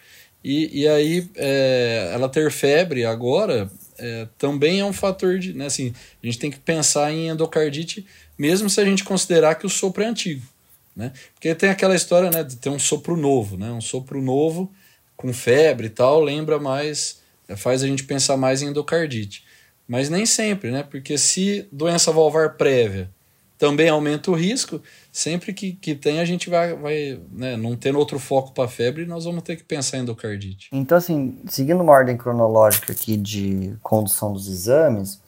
[0.42, 5.52] e, e aí é, ela ter febre agora é, também é um fator de.
[5.52, 8.06] Né, assim, a gente tem que pensar em endocardite,
[8.38, 10.46] mesmo se a gente considerar que o sopro é antigo.
[10.94, 11.12] Né?
[11.34, 13.70] Porque tem aquela história né, de ter um sopro novo, né?
[13.70, 14.72] um sopro novo
[15.16, 17.20] com febre e tal, lembra mais,
[17.56, 19.44] faz a gente pensar mais em endocardite.
[19.86, 20.82] Mas nem sempre, né?
[20.82, 23.10] Porque se doença valvar prévia
[23.58, 24.80] também aumenta o risco,
[25.12, 29.04] sempre que, que tem a gente vai, vai né, não tendo outro foco para febre,
[29.04, 30.68] nós vamos ter que pensar em endocardite.
[30.72, 35.20] Então, assim, seguindo uma ordem cronológica aqui de condução dos exames,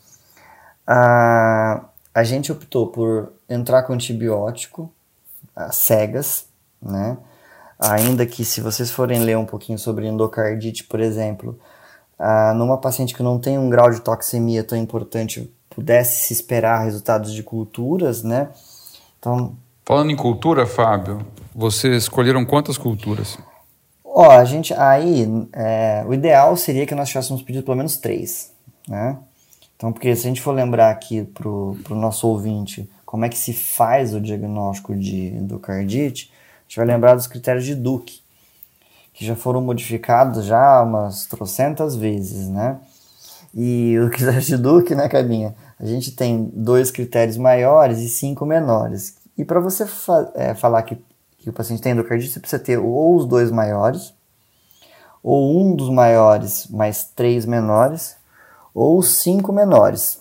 [0.87, 4.93] a, a gente optou por entrar com antibiótico,
[5.73, 6.47] cegas,
[6.81, 7.19] né?
[7.79, 11.59] Ainda que se vocês forem ler um pouquinho sobre endocardite, por exemplo,
[12.19, 16.85] ah, numa paciente que não tem um grau de toxemia tão importante, pudesse se esperar
[16.85, 18.49] resultados de culturas, né?
[19.19, 19.55] Então.
[19.85, 23.39] Falando em cultura, Fábio, vocês escolheram quantas culturas?
[24.05, 28.53] Ó, a gente aí, é, o ideal seria que nós tivéssemos pedido pelo menos três,
[28.87, 29.17] né?
[29.77, 33.39] Então, porque se a gente for lembrar aqui pro, pro nosso ouvinte como é que
[33.39, 38.21] se faz o diagnóstico de endocardite, a gente vai lembrar dos critérios de Duke,
[39.13, 42.79] que já foram modificados já umas trocentas vezes, né?
[43.55, 44.11] E o
[44.41, 45.55] de Duque, né, Cabinha?
[45.79, 49.17] A gente tem dois critérios maiores e cinco menores.
[49.37, 50.97] E para você fa é, falar que,
[51.39, 54.15] que o paciente tem endocardite, você precisa ter ou os dois maiores,
[55.23, 58.17] ou um dos maiores mais três menores,
[58.75, 60.21] ou cinco menores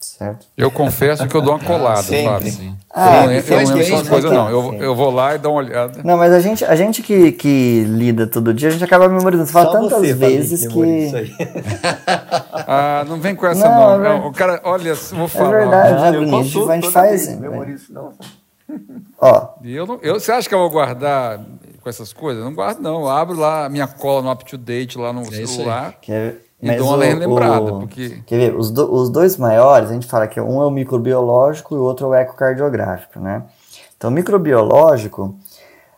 [0.00, 0.46] certo?
[0.56, 2.50] Eu confesso que eu dou uma colada, sabe?
[2.50, 2.76] Sim.
[2.94, 4.48] Ah, eu, eu não lembro essas coisas, não.
[4.48, 6.02] Eu, eu vou lá e dou uma olhada.
[6.04, 9.46] Não, mas a gente, a gente que, que lida todo dia, a gente acaba memorizando.
[9.46, 11.36] Você fala Só tantas você, vezes que.
[12.66, 13.98] ah, não vem com essa, não.
[13.98, 14.06] não.
[14.06, 15.48] É o cara, olha, vou é falar.
[15.48, 17.28] É verdade, ah, eu consulto, a gente faz.
[17.28, 18.12] Assim, memorizo, não.
[19.20, 19.48] Ó.
[19.62, 21.40] E eu não, eu, você acha que eu vou guardar
[21.82, 22.44] com essas coisas?
[22.44, 23.00] Não guardo, não.
[23.00, 25.94] Eu abro lá a minha cola no up-to-date lá no é celular.
[26.00, 27.72] Que é mas e dou uma lembrada.
[27.74, 28.22] O, porque...
[28.26, 31.76] Quer ver, os, do, os dois maiores, a gente fala que um é o microbiológico
[31.76, 33.44] e o outro é o ecocardiográfico, né?
[33.96, 35.34] Então, microbiológico,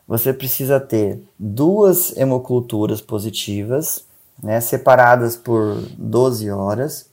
[0.07, 4.05] você precisa ter duas hemoculturas positivas,
[4.43, 7.09] né, separadas por 12 horas,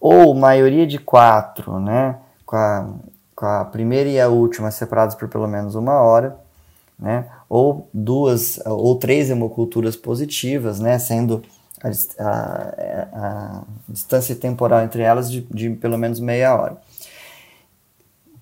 [0.00, 2.88] ou maioria de quatro, né, com a,
[3.34, 6.36] com a primeira e a última separadas por pelo menos uma hora,
[6.98, 11.42] né, ou duas ou três hemoculturas positivas, né, sendo
[11.82, 16.76] a, a, a distância temporal entre elas de, de pelo menos meia hora.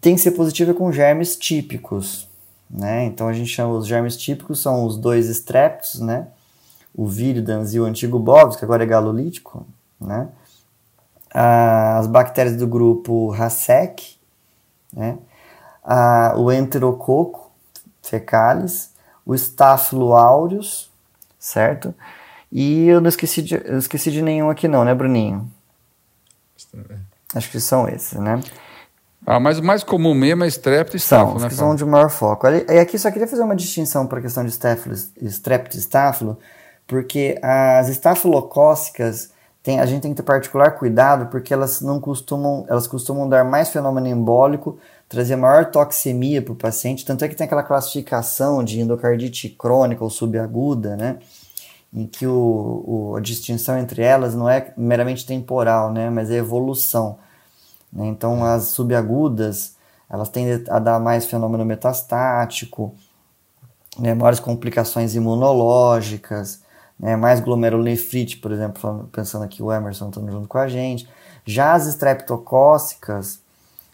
[0.00, 2.28] Tem que ser positiva com germes típicos,
[2.70, 3.04] né?
[3.04, 6.28] Então a gente chama os germes típicos são os dois estreptos, né?
[6.94, 9.66] O viridans e o antigo bovis, que agora é galolítico,
[10.00, 10.28] né?
[11.30, 14.16] As bactérias do grupo Hasek,
[14.92, 15.18] né?
[16.36, 17.50] o enterococo
[18.02, 18.92] fecalis,
[19.24, 20.90] o Staphylo aureus,
[21.38, 21.94] certo?
[22.50, 25.50] E eu não esqueci de, eu esqueci de nenhum aqui não, né, Bruninho?
[27.34, 28.40] Acho que são esses, né?
[29.26, 31.48] Ah, mas o mais comum mesmo é strepto e estáfilo, são, né?
[31.48, 32.46] que são de maior foco.
[32.48, 36.38] E aqui só queria fazer uma distinção para a questão de strepto e estáfilo,
[36.86, 39.30] porque as estafilocócicas
[39.62, 43.44] tem, a gente tem que ter particular cuidado porque elas não costumam, elas costumam dar
[43.44, 48.64] mais fenômeno embólico, trazer maior toxemia para o paciente, tanto é que tem aquela classificação
[48.64, 51.18] de endocardite crônica ou subaguda, né?
[51.92, 56.10] Em que o, o, a distinção entre elas não é meramente temporal, né?
[56.10, 57.18] Mas é evolução.
[57.92, 58.06] Né?
[58.06, 59.76] Então, as subagudas,
[60.08, 62.94] elas tendem a dar mais fenômeno metastático,
[63.98, 64.14] né?
[64.14, 66.62] maiores complicações imunológicas,
[66.98, 67.16] né?
[67.16, 71.08] mais glomerulonefrite, por exemplo, pensando aqui o Emerson estando junto com a gente.
[71.44, 73.40] Já as estreptocócicas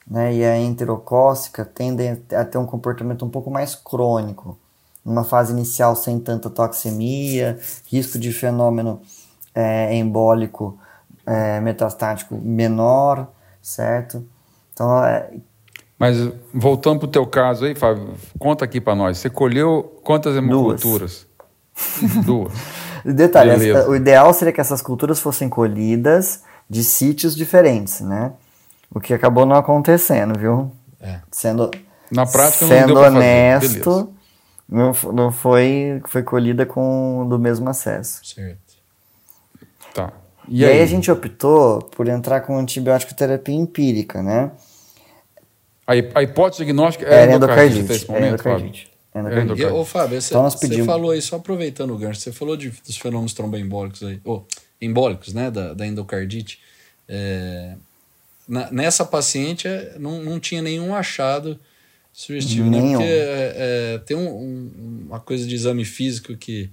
[0.06, 4.58] né, e a enterocócica tendem a ter um comportamento um pouco mais crônico,
[5.04, 9.02] numa fase inicial sem tanta toxemia, risco de fenômeno
[9.54, 10.78] é, embólico
[11.26, 13.28] é, metastático menor,
[13.60, 14.24] certo?
[14.72, 15.30] Então, é...
[15.98, 16.16] Mas
[16.52, 19.18] voltando para o teu caso aí, Fábio, conta aqui para nós.
[19.18, 21.26] Você colheu quantas hemoculturas?
[22.00, 22.24] Duas.
[22.24, 22.52] Duas.
[23.04, 23.88] Detalhe, Beleza.
[23.88, 28.32] o ideal seria que essas culturas fossem colhidas de sítios diferentes, né?
[28.92, 30.72] O que acabou não acontecendo, viu?
[31.00, 31.18] É.
[31.30, 31.70] Sendo,
[32.10, 34.13] Na prática, sendo honesto,
[34.68, 38.24] não, não foi, foi colhida com do mesmo acesso.
[38.24, 38.58] Certo.
[39.92, 40.12] Tá.
[40.48, 40.72] E, e aí?
[40.72, 40.82] aí?
[40.82, 44.50] a gente optou por entrar com antibiótico terapia empírica, né?
[45.86, 48.90] A, a hipótese diagnóstica é, é endocardite, endocardite, momento, endocardite.
[49.14, 49.62] endocardite.
[49.62, 52.70] E, ô, Fábio, você, então você falou aí, só aproveitando o gancho, você falou de,
[52.70, 54.42] dos fenômenos tromboembólicos aí, oh,
[54.80, 56.58] embólicos, né, da, da endocardite.
[57.06, 57.74] É,
[58.48, 61.60] na, nessa paciente é, não, não tinha nenhum achado
[62.14, 62.80] sugestivo, né?
[62.80, 66.70] Porque é, é, tem um, um, uma coisa de exame físico que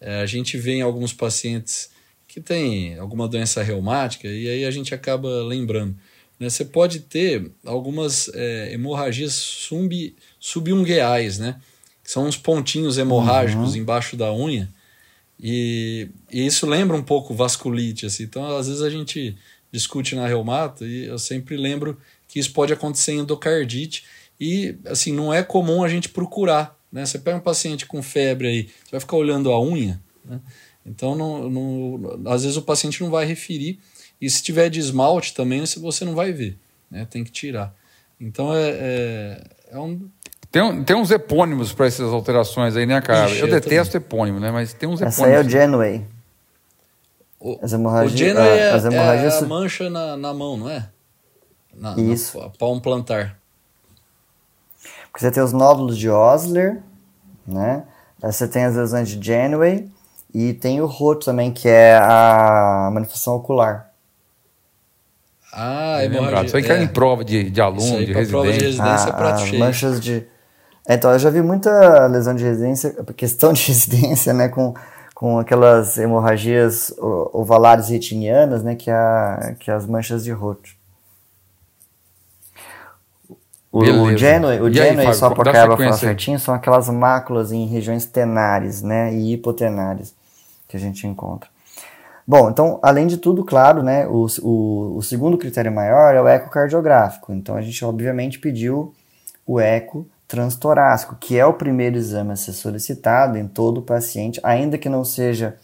[0.00, 1.90] é, a gente vê em alguns pacientes
[2.28, 5.96] que tem alguma doença reumática e aí a gente acaba lembrando.
[6.38, 6.48] Né?
[6.48, 11.60] Você pode ter algumas é, hemorragias sub, subungueais, né?
[12.02, 13.80] Que são uns pontinhos hemorrágicos uhum.
[13.80, 14.68] embaixo da unha.
[15.40, 18.22] E, e, isso lembra um pouco vasculite, assim.
[18.24, 19.36] Então, às vezes a gente
[19.72, 24.04] discute na reumato e eu sempre lembro que isso pode acontecer em endocardite
[24.40, 28.48] e assim não é comum a gente procurar né você pega um paciente com febre
[28.48, 30.40] aí você vai ficar olhando a unha né?
[30.84, 33.78] então não, não, às vezes o paciente não vai referir
[34.20, 36.58] e se tiver de esmalte também você não vai ver
[36.90, 37.74] né tem que tirar
[38.20, 40.08] então é, é, é um
[40.54, 43.28] tem, tem uns epônimos para essas alterações aí, né, cara?
[43.28, 44.06] Ixi, eu, eu detesto também.
[44.06, 44.52] epônimo, né?
[44.52, 45.18] Mas tem uns epônimos.
[45.18, 46.06] Essa aí é o Genway.
[47.40, 49.34] O, as hemorragias, o é, as hemorragias...
[49.34, 50.88] é a mancha na, na mão, não é?
[51.74, 52.38] Na, Isso.
[52.38, 53.36] Na palmo plantar.
[55.14, 56.82] Porque você tem os nódulos de Osler,
[57.46, 57.84] né?
[58.20, 59.88] Você tem as lesões de Janeway
[60.34, 63.92] e tem o roto também, que é a manifestação ocular.
[65.52, 66.46] Ah, é hemorragia.
[66.46, 66.82] Isso aí cai é.
[66.82, 68.28] em prova de, de aluno, de residente.
[68.28, 70.26] Prova de residência ah, as manchas de...
[70.88, 74.74] Então, eu já vi muita lesão de residência, questão de residência, né, com
[75.14, 80.68] com aquelas hemorragias ovalares retinianas, né, que, é a, que é as manchas de roto.
[83.76, 88.06] O, o Genway, o Genway só para acabar falar certinho, são aquelas máculas em regiões
[88.06, 90.14] tenares né, e hipotenares
[90.68, 91.50] que a gente encontra.
[92.24, 96.28] Bom, então, além de tudo, claro, né, o, o, o segundo critério maior é o
[96.28, 97.32] ecocardiográfico.
[97.32, 98.94] Então, a gente obviamente pediu
[99.44, 104.78] o eco transtorácico, que é o primeiro exame a ser solicitado em todo paciente, ainda
[104.78, 105.56] que não seja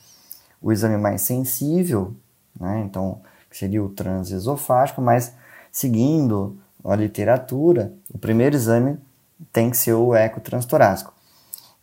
[0.61, 2.13] o exame mais sensível,
[2.61, 2.83] né?
[2.85, 3.21] então
[3.53, 5.33] seria o transesofágico, mas
[5.71, 8.99] seguindo a literatura, o primeiro exame
[9.53, 11.13] tem que ser o eco transtorácico.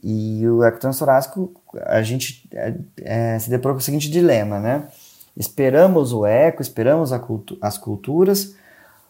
[0.03, 1.51] E o eco transtorácico,
[1.85, 4.87] a gente é, é, se deparou com o seguinte dilema, né?
[5.35, 8.55] Esperamos o eco, esperamos cultu as culturas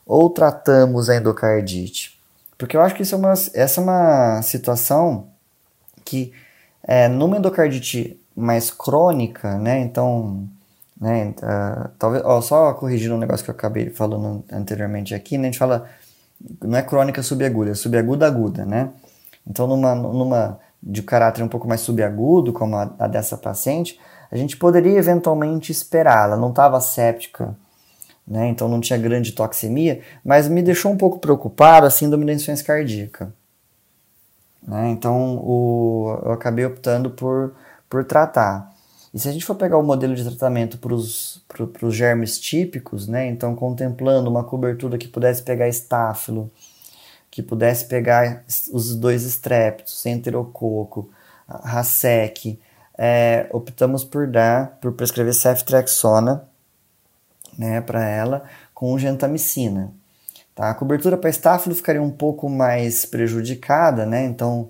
[0.05, 2.19] ou tratamos a endocardite?
[2.57, 5.27] Porque eu acho que isso é uma, essa é uma situação
[6.03, 6.33] que,
[6.83, 9.79] é, numa endocardite mais crônica, né?
[9.79, 10.47] Então,
[10.99, 11.33] né?
[11.41, 15.47] Uh, talvez, ó, só corrigindo um negócio que eu acabei falando anteriormente aqui, né?
[15.47, 15.87] A gente fala,
[16.63, 18.89] não é crônica subaguda, é subaguda aguda, né?
[19.45, 23.99] Então, numa, numa de caráter um pouco mais subagudo, como a, a dessa paciente,
[24.31, 26.25] a gente poderia eventualmente esperar.
[26.25, 27.55] Ela não estava séptica,
[28.27, 28.47] né?
[28.49, 32.65] então não tinha grande toxemia, mas me deixou um pouco preocupado a síndrome da insuficiência
[32.65, 33.33] cardíaca.
[34.67, 34.89] Né?
[34.89, 37.53] Então o, eu acabei optando por,
[37.89, 38.73] por tratar.
[39.13, 41.41] E se a gente for pegar o modelo de tratamento para os
[41.95, 43.27] germes típicos, né?
[43.27, 46.51] então contemplando uma cobertura que pudesse pegar estáfilo,
[47.31, 51.09] que pudesse pegar os dois estreptos, enterococo,
[51.47, 52.59] RASEC,
[52.97, 56.47] é, optamos por dar, por prescrever ceftriaxona
[57.57, 58.43] né, para ela
[58.73, 59.91] com gentamicina.
[60.53, 60.71] Tá?
[60.71, 64.25] A cobertura para estáfilo ficaria um pouco mais prejudicada, né?
[64.25, 64.69] então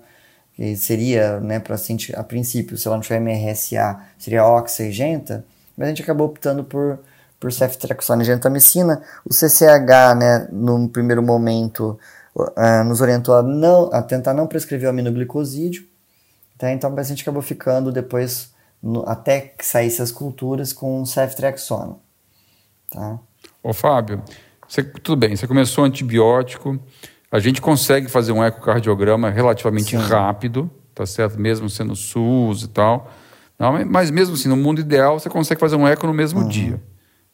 [0.76, 1.76] seria, né, para
[2.16, 5.44] a princípio, se ela não tiver MRSA, seria oxigenta,
[5.76, 6.98] mas a gente acabou optando por,
[7.38, 9.00] por ceftriaxona e gentamicina.
[9.24, 11.98] O CCH, né, no primeiro momento,
[12.34, 15.84] uh, nos orientou a, não, a tentar não prescrever o aminoglicosídeo,
[16.58, 16.72] tá?
[16.72, 21.96] então o paciente acabou ficando depois, no, até que saísse as culturas, com ceftriaxona.
[22.90, 23.18] Tá?
[23.62, 24.22] Ô Fábio,
[24.68, 26.78] você, tudo bem, você começou antibiótico,
[27.30, 30.02] a gente consegue fazer um ecocardiograma relativamente Sim.
[30.02, 31.38] rápido, tá certo?
[31.38, 33.10] Mesmo sendo SUS e tal.
[33.58, 36.48] Não, mas mesmo assim, no mundo ideal, você consegue fazer um eco no mesmo uhum.
[36.48, 36.82] dia,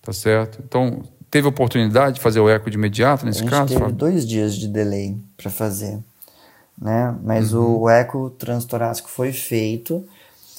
[0.03, 0.61] tá certo?
[0.67, 3.69] Então, teve oportunidade de fazer o eco de imediato nesse a gente caso?
[3.69, 3.95] Teve Fábio?
[3.95, 5.99] dois dias de delay para fazer,
[6.81, 7.15] né?
[7.23, 7.83] Mas uhum.
[7.83, 10.05] o eco transtorácico foi feito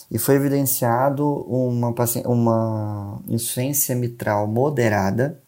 [0.10, 1.94] e foi evidenciado uma,
[2.26, 5.40] uma insuficiência mitral moderada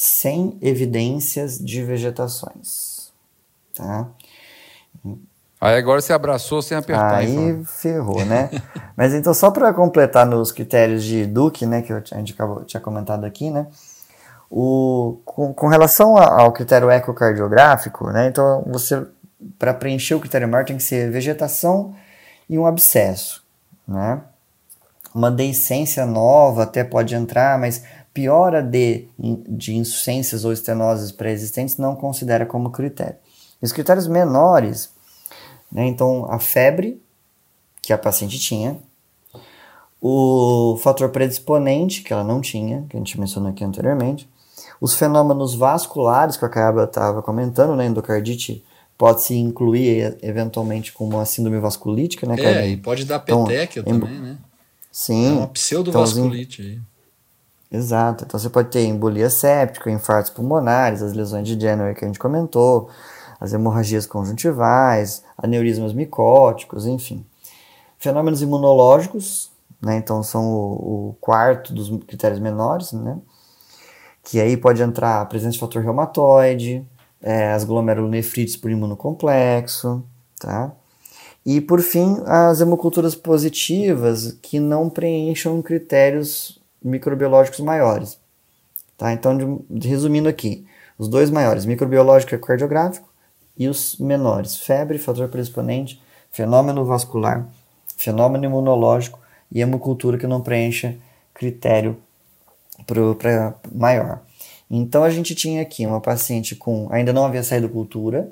[0.00, 3.12] sem evidências de vegetações,
[3.74, 4.08] tá?
[5.60, 7.16] Aí agora você abraçou sem apertar.
[7.16, 8.48] Aí ferrou, né?
[8.96, 12.80] Mas então, só para completar nos critérios de Duke, né, que a gente acabou, tinha
[12.80, 13.66] comentado aqui, né?
[14.48, 18.28] O, com, com relação ao critério ecocardiográfico, né?
[18.28, 19.04] Então, você,
[19.58, 21.92] para preencher o critério maior, tem que ser vegetação
[22.48, 23.44] e um abscesso,
[23.86, 24.20] né?
[25.12, 29.08] Uma deiscência nova até pode entrar, mas piora de,
[29.48, 33.16] de insuficiências ou estenoses pré-existentes não considera como critério.
[33.60, 34.90] Os critérios menores
[35.70, 35.86] né?
[35.86, 37.00] Então, a febre
[37.82, 38.78] que a paciente tinha,
[40.00, 44.28] o fator predisponente, que ela não tinha, que a gente mencionou aqui anteriormente,
[44.80, 47.86] os fenômenos vasculares, que a Caiaba estava comentando, né?
[47.86, 48.64] Endocardite
[48.96, 52.36] pode se incluir eventualmente com uma síndrome vasculítica, né?
[52.38, 54.38] É, e pode dar petequia então, também, né?
[54.90, 55.28] Sim.
[55.28, 56.80] É uma pseudovasculite então, aí.
[57.70, 58.24] Exato.
[58.24, 62.18] Então você pode ter embolia séptica, infartos pulmonares, as lesões de Jenner que a gente
[62.18, 62.88] comentou,
[63.38, 67.24] as hemorragias conjuntivais, aneurismas micóticos, enfim.
[67.98, 69.50] Fenômenos imunológicos,
[69.82, 73.18] né, então são o, o, quarto dos critérios menores, né,
[74.22, 76.86] que aí pode entrar a presença de fator reumatoide,
[77.20, 80.04] é, as glomerulonefrites por imunocomplexo,
[80.38, 80.72] tá?
[81.44, 88.18] E por fim, as hemoculturas positivas que não preencham critérios microbiológicos maiores.
[88.96, 89.12] Tá?
[89.12, 90.66] Então, de, resumindo aqui,
[90.98, 93.08] os dois maiores, microbiológico e cardiográfico,
[93.56, 97.48] e os menores, febre, fator predisponente, fenômeno vascular,
[97.96, 99.18] fenômeno imunológico
[99.50, 100.96] e hemocultura que não preencha
[101.34, 101.96] critério
[102.86, 104.20] para maior.
[104.70, 108.30] Então a gente tinha aqui uma paciente com ainda não havia saído cultura,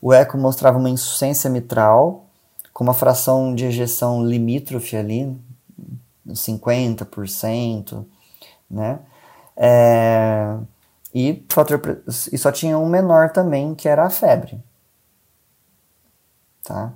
[0.00, 2.24] o eco mostrava uma insuficiência mitral
[2.72, 5.36] com uma fração de ejeção limítrofe ali,
[6.28, 8.04] 50%,
[8.70, 9.00] né?
[9.56, 10.56] É,
[11.14, 11.44] e,
[12.32, 14.62] e só tinha um menor também, que era a febre.
[16.64, 16.92] Tá?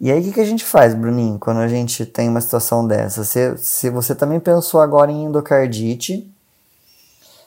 [0.00, 2.86] E aí, o que, que a gente faz, Bruninho, quando a gente tem uma situação
[2.86, 3.24] dessa?
[3.24, 6.28] Se, se você também pensou agora em endocardite,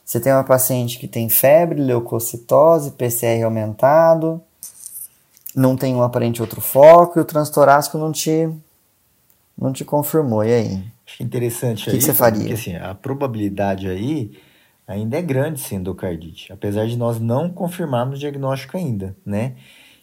[0.03, 4.41] você tem uma paciente que tem febre, leucocitose, PCR aumentado,
[5.53, 8.49] não tem um aparente outro foco e o transtorácico não te,
[9.57, 10.45] não te confirmou.
[10.45, 10.96] E aí?
[11.07, 12.39] Acho interessante O que, que, você faria?
[12.39, 14.37] Porque assim, a probabilidade aí
[14.85, 19.55] ainda é grande sem endocardite, apesar de nós não confirmarmos o diagnóstico ainda, né?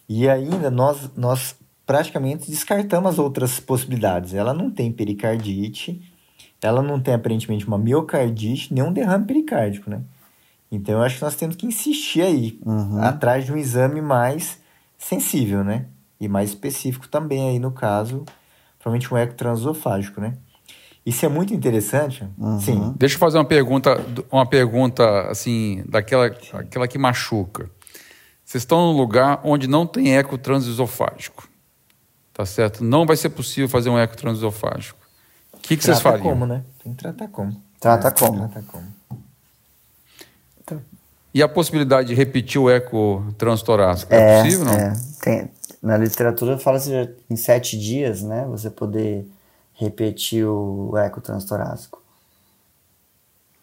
[0.09, 1.55] E ainda nós, nós
[1.85, 4.33] praticamente descartamos as outras possibilidades.
[4.33, 6.01] Ela não tem pericardite,
[6.61, 10.01] ela não tem aparentemente uma miocardite, nem um derrame pericárdico, né?
[10.71, 13.01] Então eu acho que nós temos que insistir aí, uhum.
[13.01, 14.59] atrás de um exame mais
[14.97, 15.85] sensível, né?
[16.19, 18.23] E mais específico também aí no caso,
[18.79, 20.37] provavelmente um eco transesofágico, né?
[21.05, 22.27] Isso é muito interessante.
[22.37, 22.59] Uhum.
[22.59, 22.93] Sim.
[22.97, 27.69] Deixa eu fazer uma pergunta, uma pergunta assim, daquela aquela que machuca.
[28.43, 31.47] Vocês estão num lugar onde não tem eco transesofágico.
[32.33, 32.83] Tá certo?
[32.83, 34.99] Não vai ser possível fazer um eco transesofágico.
[35.53, 36.23] O que, que vocês fariam?
[36.23, 36.63] como, né?
[36.83, 37.55] Tem que tratar como.
[37.79, 38.49] Trata é, como.
[38.49, 38.87] Trata como.
[40.61, 40.81] Então.
[41.33, 44.13] E a possibilidade de repetir o eco transtorácico?
[44.13, 44.73] É, é possível, não?
[44.73, 44.93] É.
[45.21, 45.51] Tem,
[45.81, 48.45] na literatura fala-se em sete dias, né?
[48.49, 49.27] Você poder
[49.75, 52.01] repetir o eco transtorácico.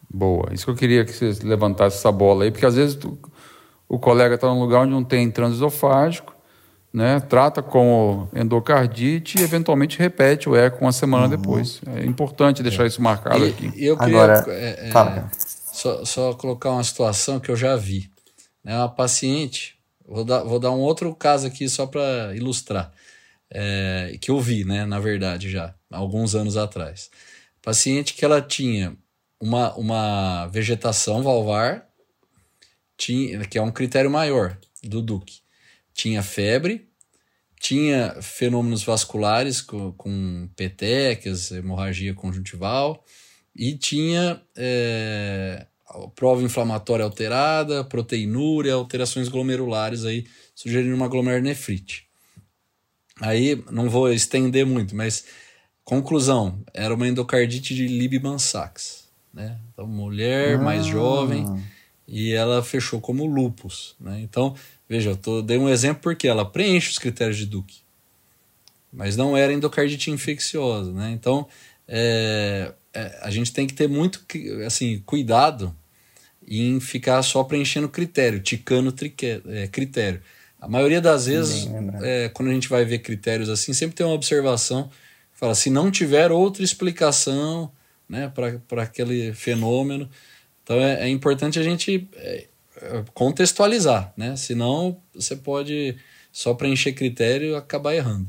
[0.08, 0.52] Boa.
[0.52, 3.18] Isso que eu queria que você levantasse essa bola aí, porque às vezes tu,
[3.88, 6.34] o colega está num lugar onde não tem transesofágico,
[6.92, 7.18] né?
[7.20, 11.30] Trata com endocardite e eventualmente repete o eco uma semana uhum.
[11.30, 11.80] depois.
[11.86, 13.66] É importante deixar isso marcado e, aqui.
[13.76, 15.24] Eu queria Agora, é, é,
[15.72, 18.10] só, só colocar uma situação que eu já vi.
[18.62, 18.76] Né?
[18.76, 22.92] Uma paciente, vou dar, vou dar um outro caso aqui só para ilustrar,
[23.50, 27.10] é, que eu vi, né, na verdade, já, alguns anos atrás.
[27.60, 28.96] Paciente que ela tinha
[29.40, 31.88] uma, uma vegetação valvar,
[32.96, 35.42] tinha, que é um critério maior do Duque
[35.94, 36.88] tinha febre,
[37.60, 43.04] tinha fenômenos vasculares com, com petecas, hemorragia conjuntival,
[43.54, 45.66] e tinha é,
[46.16, 52.08] prova inflamatória alterada, proteinúria, alterações glomerulares aí, sugerindo uma glomerulonefrite.
[53.20, 55.24] Aí, não vou estender muito, mas
[55.96, 59.58] conclusão, era uma endocardite de Liebman-Sachs, né?
[59.72, 60.62] Então, mulher ah.
[60.62, 61.46] mais jovem,
[62.06, 64.20] e ela fechou como lupus, né?
[64.20, 64.54] Então,
[64.92, 67.76] Veja, eu tô, dei um exemplo porque ela preenche os critérios de Duke,
[68.92, 71.12] mas não era endocardite infecciosa, né?
[71.12, 71.48] Então,
[71.88, 74.22] é, é, a gente tem que ter muito
[74.66, 75.74] assim, cuidado
[76.46, 78.94] em ficar só preenchendo critério, ticando
[79.46, 80.20] é, critério.
[80.60, 81.66] A maioria das vezes,
[82.02, 84.90] é, quando a gente vai ver critérios assim, sempre tem uma observação
[85.42, 87.68] fala, se não tiver outra explicação
[88.08, 88.30] né,
[88.68, 90.08] para aquele fenômeno.
[90.62, 92.46] Então é, é importante a gente é,
[93.12, 94.36] contextualizar, né?
[94.36, 95.96] Senão você pode
[96.30, 98.28] só preencher critério e acabar errando.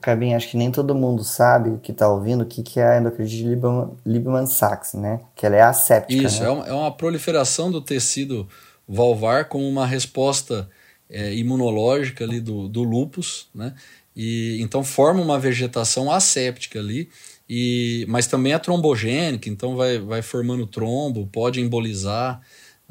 [0.00, 2.98] Cabinho, acho que nem todo mundo sabe que está ouvindo o que, que é a
[2.98, 3.44] endocardite
[4.06, 5.20] Liebman-Sachs, né?
[5.34, 6.48] Que ela é asséptica, Isso, né?
[6.48, 8.46] é, uma, é uma proliferação do tecido
[8.86, 10.68] valvar como uma resposta
[11.08, 13.74] é, imunológica ali do, do lúpus, né?
[14.22, 17.08] E, então forma uma vegetação asséptica ali,
[17.48, 22.38] e, mas também é trombogênica, então vai, vai formando trombo, pode embolizar.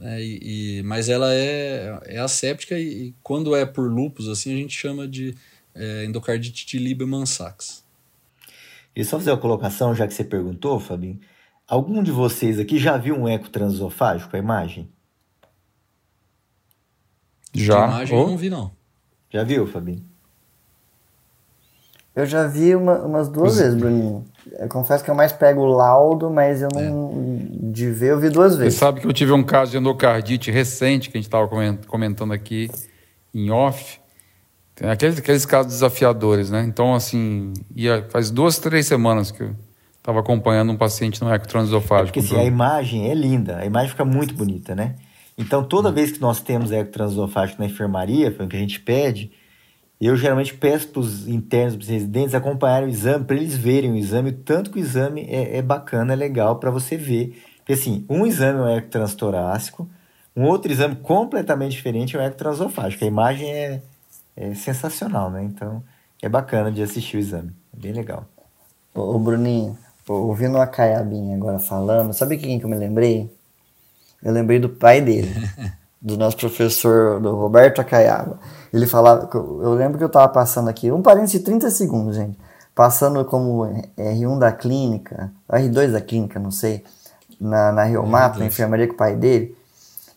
[0.01, 4.51] É, e, e, mas ela é, é asséptica e, e, quando é por lupus, assim,
[4.51, 5.35] a gente chama de
[5.75, 7.83] é, endocardite de Lieberman-Sachs.
[8.95, 11.19] E só fazer uma colocação, já que você perguntou, Fabinho,
[11.67, 14.89] algum de vocês aqui já viu um eco transesofágico, a imagem?
[17.53, 17.83] Já.
[17.83, 18.21] A imagem oh.
[18.21, 18.71] eu não vi, não.
[19.29, 20.08] Já viu, Fabinho?
[22.19, 24.25] Eu já vi uma, umas duas vezes, Bruninho.
[24.57, 27.11] Eu confesso que eu mais pego o laudo, mas eu não.
[27.65, 27.71] É.
[27.71, 28.73] De ver, eu vi duas vezes.
[28.73, 31.47] Você sabe que eu tive um caso de endocardite recente que a gente estava
[31.87, 32.69] comentando aqui
[33.33, 33.99] em off.
[34.75, 36.63] Tem aqueles, aqueles casos desafiadores, né?
[36.67, 39.55] Então, assim, ia, faz duas, três semanas que eu
[39.97, 42.19] estava acompanhando um paciente no ecotransesofágico.
[42.19, 44.95] É porque assim, a imagem é linda, a imagem fica muito bonita, né?
[45.37, 45.93] Então, toda hum.
[45.93, 49.31] vez que nós temos ecotransesofágico na enfermaria, foi o que a gente pede,
[50.07, 53.91] eu geralmente peço para os internos, para os residentes, acompanharem o exame, para eles verem
[53.91, 57.43] o exame, o tanto que o exame é, é bacana, é legal para você ver.
[57.57, 59.89] Porque assim, um exame é um eco transtorácico,
[60.35, 63.03] um outro exame completamente diferente é o eco transofágico.
[63.03, 63.81] A imagem é,
[64.37, 65.43] é sensacional, né?
[65.43, 65.83] Então,
[66.21, 67.51] é bacana de assistir o exame.
[67.75, 68.25] É bem legal.
[68.93, 69.77] Ô, Bruninho,
[70.07, 73.29] ouvindo a Caiabinha agora falando, sabe quem que eu me lembrei?
[74.23, 75.29] Eu lembrei do pai dele.
[76.01, 78.39] do nosso professor, do Roberto Acaiaba.
[78.73, 82.37] Ele falava, eu lembro que eu estava passando aqui, um parênteses de 30 segundos, gente,
[82.73, 83.65] passando como
[83.97, 86.83] R1 da clínica, R2 da clínica, não sei,
[87.39, 89.55] na, na Riomato, na enfermaria com o pai dele.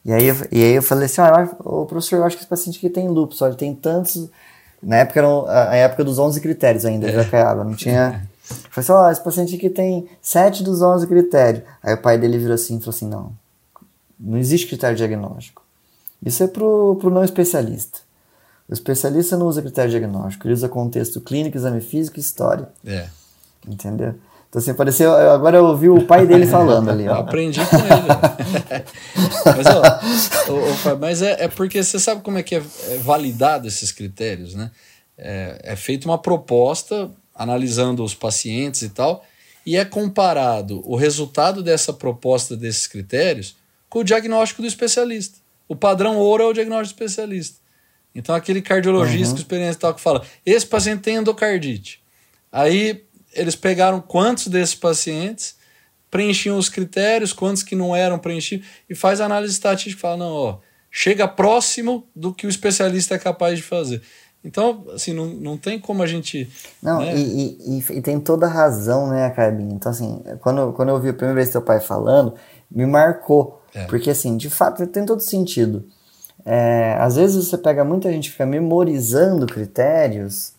[0.05, 2.78] E aí, e aí eu falei assim, ah, o professor, eu acho que esse paciente
[2.78, 4.28] aqui tem lupus, olha, tem tantos...
[4.83, 7.12] Na época era a, época dos 11 critérios ainda, é.
[7.12, 8.28] já caiava, não tinha...
[8.51, 11.62] Eu falei assim, ó, oh, esse paciente aqui tem 7 dos 11 critérios.
[11.83, 13.33] Aí o pai dele virou assim e falou assim, não,
[14.18, 15.61] não existe critério diagnóstico.
[16.25, 18.01] Isso é para o não especialista.
[18.68, 22.68] O especialista não usa critério diagnóstico, ele usa contexto clínico, exame físico e história.
[22.87, 23.09] É.
[23.66, 24.14] Entendeu?
[24.53, 25.14] Então, assim, pareceu.
[25.14, 27.09] Agora eu ouvi o pai dele falando ali.
[27.09, 27.14] Ó.
[27.20, 28.85] Aprendi com ele.
[29.57, 33.91] mas, ó, mas é, é, porque você sabe como é que é, é validado esses
[33.91, 34.70] critérios, né?
[35.16, 39.25] É, é feita uma proposta analisando os pacientes e tal,
[39.64, 43.57] e é comparado o resultado dessa proposta desses critérios
[43.89, 45.39] com o diagnóstico do especialista.
[45.73, 47.57] O padrão ouro é o diagnóstico especialista.
[48.14, 49.41] Então, aquele cardiologista uhum.
[49.41, 52.03] experiência tal que fala: esse paciente tem endocardite.
[52.53, 55.57] Aí, eles pegaram quantos desses pacientes
[56.11, 60.31] preenchiam os critérios, quantos que não eram preenchidos, e faz análise estatística e fala: não,
[60.31, 60.59] ó,
[60.91, 64.03] chega próximo do que o especialista é capaz de fazer.
[64.45, 66.51] Então, assim, não, não tem como a gente.
[66.83, 67.16] Não, né?
[67.16, 69.73] e, e, e, tem toda razão, né, Carbinho?
[69.73, 72.35] Então, assim, quando, quando eu ouvi a primeira vez teu pai falando,
[72.70, 73.61] me marcou.
[73.75, 73.85] É.
[73.87, 75.85] Porque, assim, de fato, tem todo sentido.
[76.45, 80.53] É, às vezes você pega muita gente que fica memorizando critérios.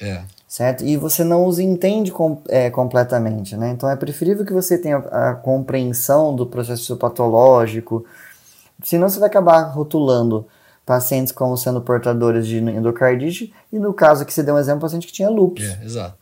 [0.00, 0.22] É.
[0.46, 0.84] certo?
[0.84, 3.70] E você não os entende com, é, completamente, né?
[3.70, 8.04] Então é preferível que você tenha a, a compreensão do processo patológico,
[8.82, 10.46] senão você vai acabar rotulando
[10.86, 15.06] pacientes como sendo portadores de endocardite e no caso que você deu um exemplo, paciente
[15.06, 15.64] que tinha lúpus.
[15.64, 16.16] É, exato.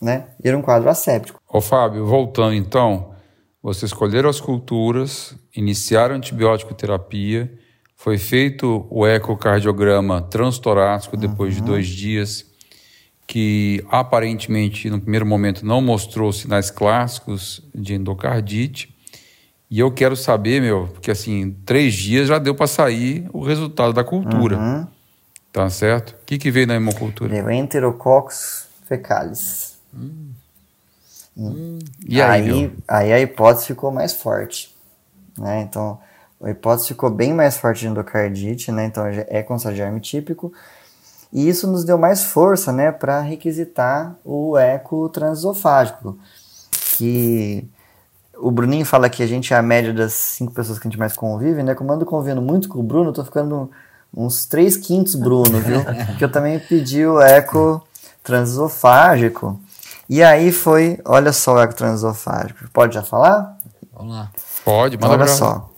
[0.00, 0.26] Né?
[0.42, 1.40] E era um quadro asséptico.
[1.48, 3.10] Ô Fábio, voltando então,
[3.62, 7.52] você escolheram as culturas, iniciaram a antibiótico terapia,
[7.96, 11.60] foi feito o ecocardiograma transtorácico depois uhum.
[11.60, 12.46] de dois dias,
[13.26, 18.96] que aparentemente no primeiro momento não mostrou sinais clássicos de endocardite.
[19.70, 23.92] E eu quero saber, meu, porque assim, três dias já deu para sair o resultado
[23.92, 24.56] da cultura.
[24.56, 24.86] Uhum.
[25.52, 26.12] Tá certo?
[26.12, 27.30] O que, que veio na hemocultura?
[27.30, 29.78] Veio Enterococcus fecalis.
[29.92, 30.30] Hum.
[31.38, 31.78] Hum.
[32.06, 34.74] E aí, aí, aí, a hipótese ficou mais forte.
[35.38, 35.62] Né?
[35.62, 35.98] Então,
[36.42, 38.86] a hipótese ficou bem mais forte de endocardite, né?
[38.86, 40.52] Então é com germe típico.
[41.32, 46.18] E isso nos deu mais força, né, para requisitar o eco transesofágico,
[46.96, 47.68] que
[48.38, 50.98] o Bruninho fala que a gente é a média das cinco pessoas que a gente
[50.98, 51.74] mais convive, né?
[51.74, 53.70] Como eu ando convivendo muito com o Bruno, eu tô ficando
[54.16, 55.80] uns três quintos Bruno, viu?
[56.16, 57.86] que eu também pedi o eco
[58.22, 59.60] transesofágico.
[60.08, 62.68] E aí foi, olha só o eco transesofágico.
[62.72, 63.56] Pode já falar?
[63.92, 64.30] Vamos lá.
[64.64, 65.68] Pode, manda Olha só.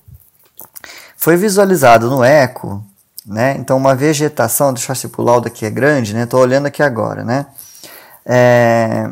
[1.17, 2.85] Foi visualizado no eco,
[3.27, 3.57] né?
[3.59, 6.27] Então uma vegetação, deixa eu se o laudo aqui é grande, né?
[6.27, 7.47] Tô olhando aqui agora, né?
[8.25, 9.11] É,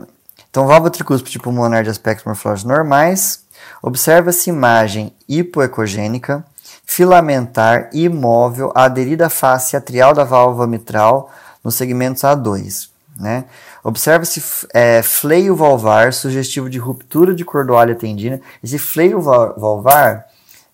[0.51, 3.45] então, válvula tricúspide pulmonar de aspectos morfológicos normais.
[3.83, 6.45] Observa-se imagem hipoecogênica,
[6.85, 11.31] filamentar imóvel aderida à face atrial da válvula mitral
[11.63, 12.89] nos segmentos A2.
[13.19, 13.45] Né?
[13.89, 18.41] Observa-se é, fleio valvar sugestivo de ruptura de cordoalha tendina.
[18.63, 20.27] Esse fleio valvar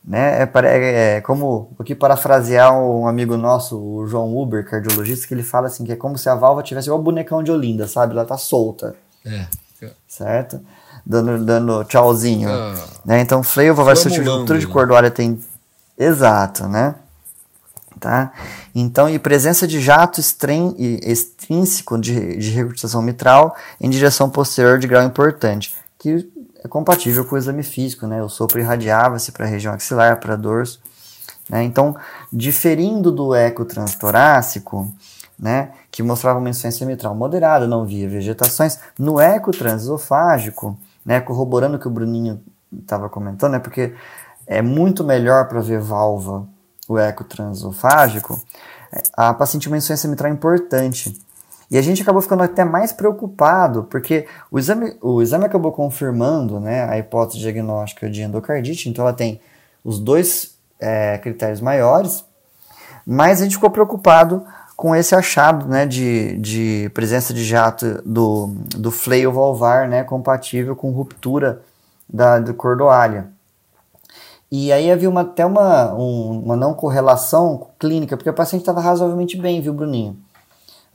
[0.04, 5.34] né, é, é, é, como aqui parafrasear um amigo nosso, o João Uber, cardiologista, que
[5.34, 8.12] ele fala assim que é como se a válvula tivesse igual bonecão de Olinda, sabe?
[8.12, 8.94] Ela tá solta.
[9.24, 9.46] É
[10.08, 10.60] certo?
[11.04, 12.48] Dando, dando tchauzinho.
[12.48, 13.20] Ah, né?
[13.20, 15.38] Então, freio vai ser de ruptura de cordoalha tem.
[15.98, 16.94] Exato, né?
[18.00, 18.32] Tá?
[18.74, 20.74] Então, e presença de jato estren...
[21.44, 22.66] extrínseco de, de
[23.02, 26.28] mitral em direção posterior de grau importante, que
[26.62, 28.22] é compatível com o exame físico, né?
[28.22, 30.80] O sopro irradiava-se para a região axilar, para dorso.
[31.48, 31.62] Né?
[31.62, 31.94] Então,
[32.32, 34.90] diferindo do eco transtorácico,
[35.38, 38.78] né, que mostrava uma insuficiência mitral moderada, não via vegetações.
[38.98, 42.40] No eco transesofágico, né, corroborando o que o Bruninho
[42.72, 43.92] estava comentando, né, porque
[44.46, 46.46] é muito melhor para ver válvula
[46.88, 48.40] o eco transesofágico,
[49.14, 51.18] a paciente tinha uma insuficiência mitral importante.
[51.70, 56.60] E a gente acabou ficando até mais preocupado, porque o exame, o exame acabou confirmando
[56.60, 59.40] né, a hipótese diagnóstica de endocardite, então ela tem
[59.84, 62.24] os dois é, critérios maiores,
[63.06, 64.44] mas a gente ficou preocupado
[64.76, 70.74] com esse achado né, de, de presença de jato do, do fleio valvar né, compatível
[70.74, 71.62] com ruptura
[72.08, 73.28] da do cordoalha.
[74.50, 78.80] E aí havia uma, até uma, um, uma não correlação clínica, porque o paciente estava
[78.80, 80.16] razoavelmente bem, viu, Bruninho?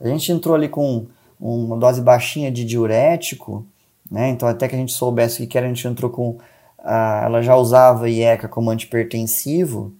[0.00, 1.06] A gente entrou ali com
[1.38, 3.64] uma dose baixinha de diurético,
[4.10, 4.28] né?
[4.28, 6.38] Então até que a gente soubesse o que era, a gente entrou com...
[6.82, 9.92] A, ela já usava IECA como antipertensivo,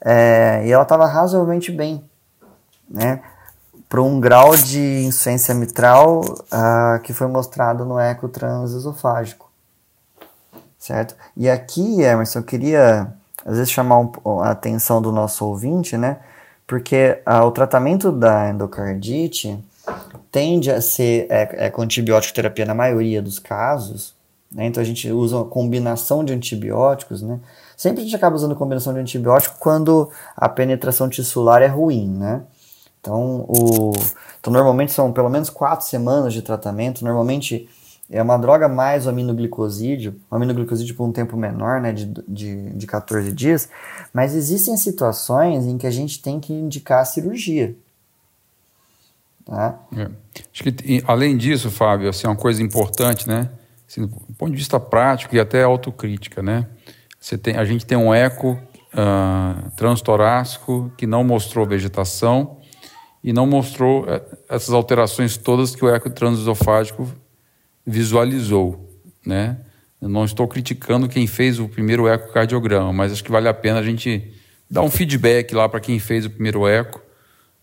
[0.00, 2.02] é, e ela estava razoavelmente bem
[2.88, 3.20] né,
[3.88, 9.50] para um grau de insuficiência mitral uh, que foi mostrado no eco transesofágico.
[10.78, 11.14] Certo?
[11.36, 13.12] E aqui, Emerson, eu queria
[13.44, 16.18] às vezes chamar um, a atenção do nosso ouvinte, né?
[16.70, 19.58] Porque uh, o tratamento da endocardite
[20.30, 24.14] tende a ser é, é com antibiótico terapia na maioria dos casos,
[24.52, 24.66] né?
[24.66, 27.40] Então a gente usa uma combinação de antibióticos, né?
[27.76, 32.42] Sempre a gente acaba usando combinação de antibiótico quando a penetração tissular é ruim, né?
[33.00, 33.90] Então, o,
[34.38, 37.04] então, normalmente são pelo menos quatro semanas de tratamento.
[37.04, 37.68] Normalmente
[38.10, 42.70] é uma droga mais o aminoglicosídeo, o aminoglicosídeo por um tempo menor, né, de, de,
[42.70, 43.68] de 14 dias.
[44.12, 47.74] Mas existem situações em que a gente tem que indicar a cirurgia.
[49.44, 49.78] Tá?
[49.96, 50.10] É.
[50.52, 53.48] Acho que, além disso, Fábio, assim, uma coisa importante, né?
[53.88, 56.66] Assim, do ponto de vista prático e até autocrítica, né?
[57.18, 62.58] Você tem, a gente tem um eco uh, transtorácico que não mostrou vegetação,
[63.22, 67.06] e não mostrou é, essas alterações todas que o eco transesofágico
[67.90, 68.88] visualizou,
[69.26, 69.58] né?
[70.00, 73.80] Eu não estou criticando quem fez o primeiro ecocardiograma, mas acho que vale a pena
[73.80, 74.32] a gente
[74.70, 77.02] dar um feedback lá para quem fez o primeiro eco.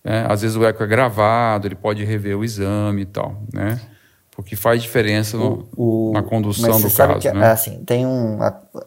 [0.04, 0.26] Né?
[0.30, 3.82] Às vezes o eco é gravado, ele pode rever o exame e tal, né?
[4.32, 7.20] Porque faz diferença no, o, na condução do caso.
[7.20, 7.50] Que, né?
[7.50, 8.38] assim, tem um,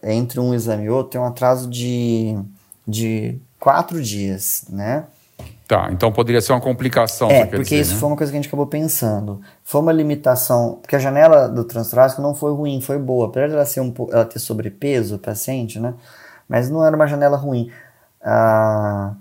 [0.04, 2.38] entre um exame e outro tem um atraso de,
[2.86, 5.06] de quatro dias, né?
[5.70, 7.30] Tá, então poderia ser uma complicação.
[7.30, 8.00] É, porque dizer, isso né?
[8.00, 9.40] foi uma coisa que a gente acabou pensando.
[9.62, 13.28] Foi uma limitação, porque a janela do transtorácico não foi ruim, foi boa.
[13.28, 15.94] Apesar dela ser um ela ter sobrepeso, o paciente, né?
[16.48, 17.70] Mas não era uma janela ruim.
[18.20, 19.14] Ah,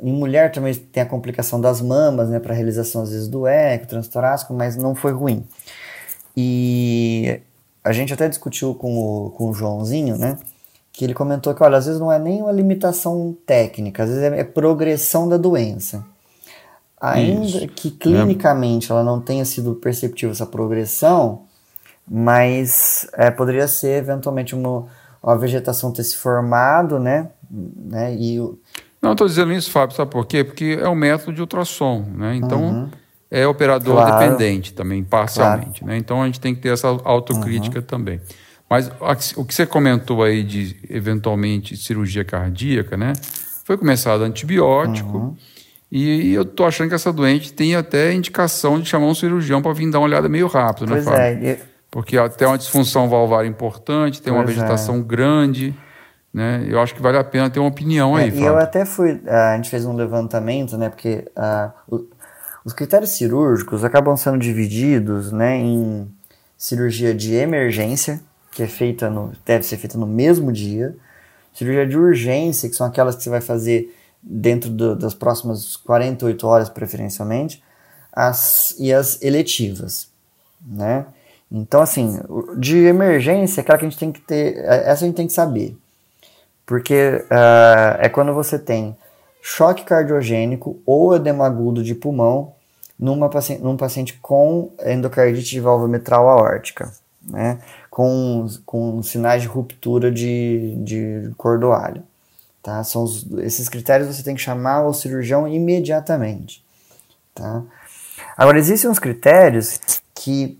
[0.00, 3.86] em mulher também tem a complicação das mamas, né, para realização às vezes do eco,
[3.86, 5.46] transtorácico, mas não foi ruim.
[6.34, 7.38] E
[7.84, 10.38] a gente até discutiu com o, com o Joãozinho, né?
[10.92, 14.24] Que ele comentou que, olha, às vezes não é nem uma limitação técnica, às vezes
[14.24, 16.04] é, progressão da doença.
[17.00, 17.68] Ainda Isso.
[17.68, 18.94] que clinicamente é.
[18.94, 21.42] ela não tenha sido perceptível essa progressão,
[22.06, 24.86] mas é, poderia ser eventualmente uma,
[25.22, 27.30] uma vegetação ter se formado, né?
[27.50, 28.58] né e o...
[29.00, 30.44] Não, estou dizendo isso, Fábio, sabe por quê?
[30.44, 32.34] Porque é um método de ultrassom, né?
[32.34, 32.90] Então, uhum.
[33.30, 34.18] é operador claro.
[34.18, 35.86] dependente também, parcialmente, claro.
[35.86, 35.96] né?
[35.96, 37.86] Então, a gente tem que ter essa autocrítica uhum.
[37.86, 38.20] também.
[38.70, 38.88] Mas
[39.36, 43.14] o que você comentou aí de eventualmente cirurgia cardíaca, né?
[43.64, 45.18] Foi começado antibiótico.
[45.18, 45.36] Uhum.
[45.90, 49.72] E eu tô achando que essa doente tem até indicação de chamar um cirurgião para
[49.72, 51.48] vir dar uma olhada meio rápido, né, pois né, Fábio?
[51.48, 51.58] É.
[51.90, 54.60] Porque até uma disfunção valvar importante, tem uma pois é.
[54.60, 55.02] vegetação é.
[55.02, 55.74] grande,
[56.32, 56.64] né?
[56.68, 58.44] Eu acho que vale a pena ter uma opinião é, aí, Fábio.
[58.44, 60.88] E eu até fui, a gente fez um levantamento, né?
[60.88, 62.06] Porque uh,
[62.64, 66.08] os critérios cirúrgicos acabam sendo divididos, né, em
[66.56, 68.20] cirurgia de emergência,
[68.52, 70.94] que é feita no, deve ser feita no mesmo dia.
[71.54, 76.46] Cirurgia de urgência, que são aquelas que você vai fazer dentro do, das próximas 48
[76.46, 77.62] horas, preferencialmente,
[78.12, 80.08] as, e as eletivas,
[80.64, 81.06] né?
[81.50, 82.20] Então, assim,
[82.56, 85.32] de emergência, aquela que a gente tem que ter, é, essa a gente tem que
[85.32, 85.76] saber,
[86.64, 88.96] porque uh, é quando você tem
[89.42, 92.52] choque cardiogênico ou edema agudo de pulmão
[92.96, 96.92] numa paciente, num paciente com endocardite de válvula mitral aórtica,
[97.22, 97.58] né?
[98.00, 102.02] Com, com sinais de ruptura de, de cordoalho.
[102.62, 102.82] Tá?
[102.82, 106.64] São os, esses critérios você tem que chamar o cirurgião imediatamente.
[107.34, 107.62] Tá?
[108.34, 109.78] Agora, existem uns critérios
[110.14, 110.58] que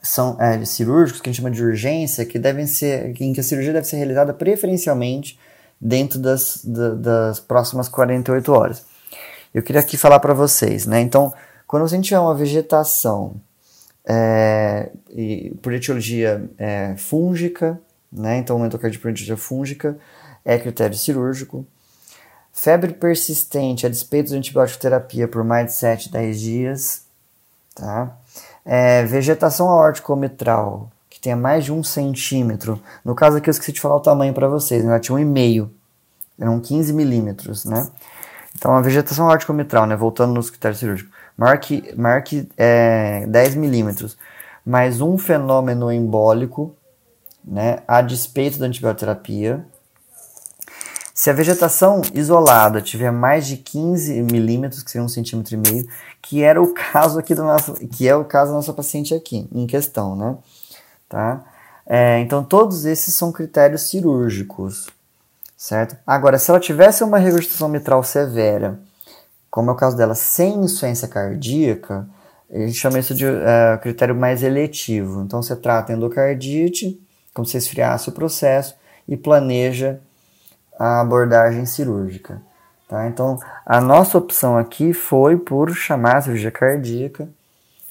[0.00, 3.44] são é, cirúrgicos, que a gente chama de urgência, que devem ser, em que a
[3.44, 5.38] cirurgia deve ser realizada preferencialmente
[5.78, 8.86] dentro das, da, das próximas 48 horas.
[9.52, 11.02] Eu queria aqui falar para vocês, né?
[11.02, 11.30] Então,
[11.66, 13.34] quando a gente tiver uma vegetação
[14.06, 17.80] é, e por etiologia é, fúngica,
[18.12, 18.38] né?
[18.38, 19.96] então uma endocardite por etiologia fúngica
[20.44, 21.66] é critério cirúrgico.
[22.52, 27.04] Febre persistente a despeito de antibiótico terapia por mais de 7, 10 dias.
[27.74, 28.16] Tá?
[28.64, 32.80] É, vegetação aórtico-mitral, que tenha mais de um centímetro.
[33.04, 34.90] No caso aqui eu esqueci de falar o tamanho para vocês, né?
[34.90, 35.72] ela tinha um e meio,
[36.38, 37.88] eram 15 milímetros, né?
[38.56, 39.96] Então a vegetação aórtico-mitral, né?
[39.96, 44.16] voltando nos critérios cirúrgicos marque, marque é, 10 milímetros,
[44.64, 46.74] mais um fenômeno embólico,
[47.44, 49.64] né, a despeito da antibioterapia.
[51.12, 55.88] Se a vegetação isolada tiver mais de 15 milímetros, que seria um centímetro e meio,
[56.20, 59.48] que era o caso aqui do nosso, que é o caso da nossa paciente aqui,
[59.52, 60.36] em questão, né?
[61.08, 61.44] Tá?
[61.86, 64.88] É, então todos esses são critérios cirúrgicos,
[65.56, 65.96] certo?
[66.06, 68.80] Agora, se ela tivesse uma regurgitação mitral severa,
[69.54, 72.08] como é o caso dela sem insuficiência cardíaca,
[72.52, 75.22] a gente chama isso de uh, critério mais eletivo.
[75.22, 77.00] Então você trata endocardite,
[77.32, 78.74] como se esfriasse o processo,
[79.06, 80.00] e planeja
[80.76, 82.42] a abordagem cirúrgica.
[82.88, 83.06] Tá?
[83.06, 87.28] Então a nossa opção aqui foi por chamar a cirurgia cardíaca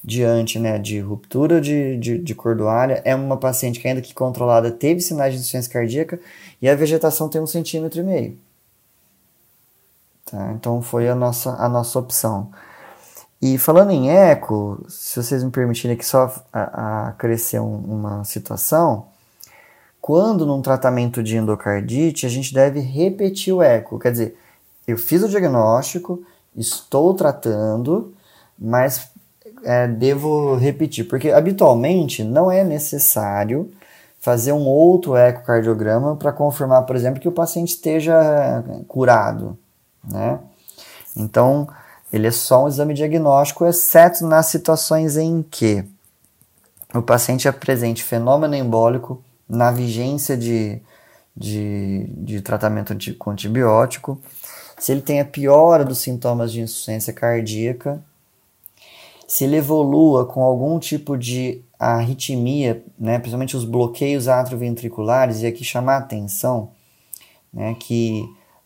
[0.04, 3.02] diante né, de ruptura de, de, de cordoalha.
[3.06, 6.20] É uma paciente que, ainda que controlada, teve sinais de insuficiência cardíaca
[6.62, 8.38] e a vegetação tem um centímetro e meio.
[10.34, 10.52] Tá?
[10.54, 12.50] Então foi a nossa, a nossa opção.
[13.40, 18.24] E falando em eco, se vocês me permitirem aqui só a, a crescer um, uma
[18.24, 19.06] situação,
[20.02, 24.00] quando num tratamento de endocardite, a gente deve repetir o eco.
[24.00, 24.40] Quer dizer,
[24.88, 26.24] eu fiz o diagnóstico,
[26.56, 28.12] estou tratando,
[28.58, 29.10] mas
[29.64, 33.70] é, devo repetir, porque habitualmente não é necessário
[34.20, 39.60] fazer um outro ecocardiograma para confirmar, por exemplo, que o paciente esteja curado
[40.04, 40.40] né?
[41.16, 41.68] Então,
[42.12, 45.84] ele é só um exame diagnóstico, exceto nas situações em que
[46.94, 50.80] o paciente apresente fenômeno embólico na vigência de,
[51.36, 54.20] de, de tratamento com antibiótico,
[54.78, 58.04] se ele tem a piora dos sintomas de insuficiência cardíaca,
[59.28, 65.64] se ele evolua com algum tipo de arritmia, né, principalmente os bloqueios atrioventriculares, e aqui
[65.64, 66.70] chamar a atenção
[67.52, 68.24] né, que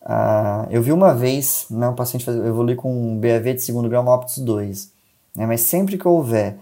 [0.08, 4.02] Uh, eu vi uma vez né, um paciente evoluir com um BAV de segundo grau
[4.02, 4.92] MOPTS 2,
[5.36, 6.58] né, mas sempre que houver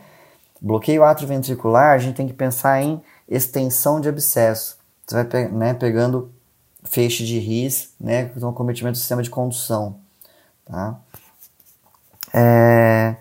[0.60, 4.78] bloqueio atrioventricular, a gente tem que pensar em extensão de abscesso.
[5.06, 6.32] Você vai pe né, pegando
[6.84, 9.98] feixe de RIS, né, com cometimento do sistema de condução.
[10.66, 11.00] Tá?
[12.34, 13.16] É,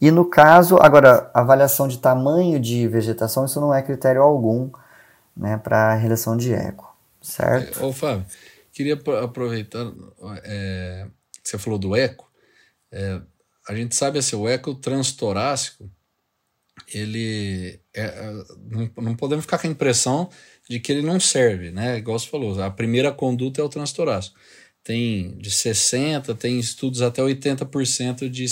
[0.00, 4.68] e no caso, agora, avaliação de tamanho de vegetação, isso não é critério algum
[5.36, 6.92] né, para a redação de eco,
[7.22, 7.84] certo?
[7.84, 8.24] Ô, Fábio,
[8.80, 9.92] queria aproveitar
[10.44, 11.06] é,
[11.42, 12.30] você falou do eco.
[12.90, 13.20] É,
[13.68, 15.90] a gente sabe assim, o eco transtorácico,
[16.92, 18.32] ele é, é,
[18.70, 20.30] não, não podemos ficar com a impressão
[20.68, 21.98] de que ele não serve, né?
[21.98, 24.38] Igual você falou, a primeira conduta é o transtorácico
[24.82, 28.46] tem de 60%, tem estudos até 80% de,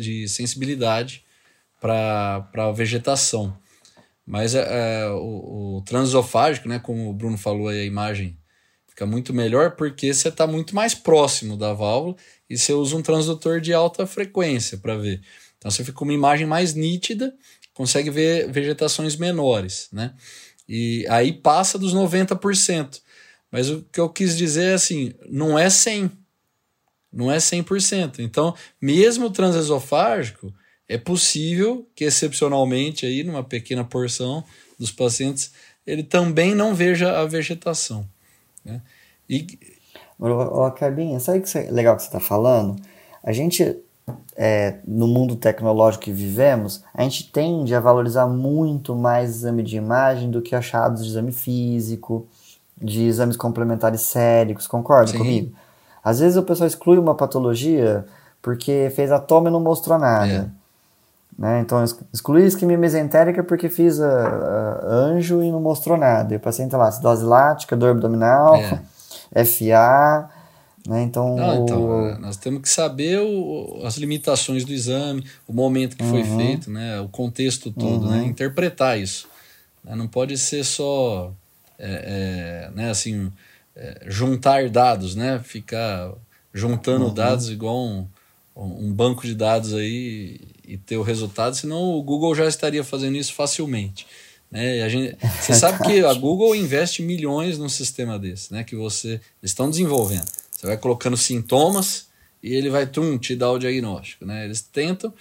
[0.00, 1.24] de sensibilidade
[1.80, 3.56] para a vegetação.
[4.26, 8.35] Mas é, é, o, o transesofágico, né, como o Bruno falou aí, a imagem
[8.96, 12.16] fica muito melhor porque você está muito mais próximo da válvula
[12.48, 15.20] e você usa um transdutor de alta frequência para ver.
[15.58, 17.34] Então você fica com uma imagem mais nítida,
[17.74, 20.14] consegue ver vegetações menores, né?
[20.66, 23.02] E aí passa dos 90%.
[23.52, 26.10] Mas o que eu quis dizer é assim, não é 100.
[27.12, 28.20] Não é 100%.
[28.20, 30.52] Então, mesmo transesofágico,
[30.88, 34.42] é possível que excepcionalmente aí numa pequena porção
[34.78, 35.52] dos pacientes
[35.86, 38.08] ele também não veja a vegetação,
[38.66, 38.82] né?
[39.28, 39.46] E
[40.18, 42.76] Ô, Carbinha, sabe que é legal que você está falando?
[43.22, 43.78] A gente,
[44.34, 49.76] é, no mundo tecnológico que vivemos, a gente tende a valorizar muito mais exame de
[49.76, 52.26] imagem do que achados de exame físico,
[52.80, 55.18] de exames complementares sérios, concorda Sim.
[55.18, 55.56] comigo?
[56.02, 58.06] Às vezes o pessoal exclui uma patologia
[58.40, 60.26] porque fez a toma e não mostrou nada.
[60.26, 60.65] É.
[61.38, 61.60] Né?
[61.60, 66.32] Então, excluí isquemia mesentérica porque fiz a, a, anjo e não mostrou nada.
[66.32, 69.44] E o paciente lá, acidose lática, dor abdominal, é.
[69.44, 70.30] FA.
[70.88, 71.02] Né?
[71.02, 75.96] Então, não, então é, nós temos que saber o, as limitações do exame, o momento
[75.96, 76.10] que uhum.
[76.10, 77.00] foi feito, né?
[77.00, 78.16] o contexto todo, né?
[78.16, 78.22] uhum.
[78.22, 78.26] né?
[78.26, 79.28] interpretar isso.
[79.84, 79.94] Né?
[79.94, 81.32] Não pode ser só
[81.78, 83.30] é, é, né, assim,
[83.74, 85.38] é, juntar dados, né?
[85.44, 86.12] Ficar
[86.54, 87.14] juntando uhum.
[87.14, 88.06] dados igual um,
[88.56, 93.16] um banco de dados aí e ter o resultado, senão o Google já estaria fazendo
[93.16, 94.06] isso facilmente.
[94.50, 94.82] Né?
[94.82, 98.64] A gente, você sabe que a Google investe milhões num sistema desse, né?
[98.64, 100.26] Que você estão desenvolvendo.
[100.50, 102.06] Você vai colocando sintomas
[102.42, 104.44] e ele vai tum, te dar o diagnóstico, né?
[104.44, 105.12] Eles tentam,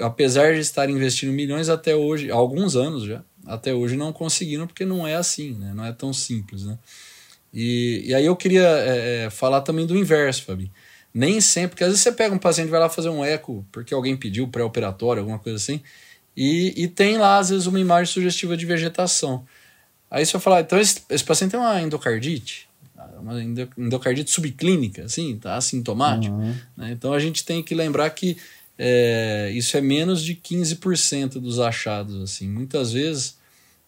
[0.00, 4.66] apesar de estar investindo milhões até hoje, há alguns anos já, até hoje não conseguiram
[4.66, 5.72] porque não é assim, né?
[5.74, 6.64] não é tão simples.
[6.64, 6.78] Né?
[7.52, 10.70] E, e aí eu queria é, é, falar também do inverso, Fabi.
[11.14, 13.94] Nem sempre, porque às vezes você pega um paciente vai lá fazer um eco porque
[13.94, 15.80] alguém pediu pré-operatório, alguma coisa assim,
[16.36, 19.46] e, e tem lá às vezes uma imagem sugestiva de vegetação.
[20.10, 22.68] Aí você vai falar, então esse, esse paciente tem uma endocardite,
[23.20, 26.34] uma endocardite subclínica, assim, tá assintomático.
[26.34, 26.54] Uhum.
[26.76, 26.90] Né?
[26.90, 28.36] Então a gente tem que lembrar que
[28.78, 32.20] é, isso é menos de 15% dos achados.
[32.22, 32.48] Assim.
[32.48, 33.36] Muitas vezes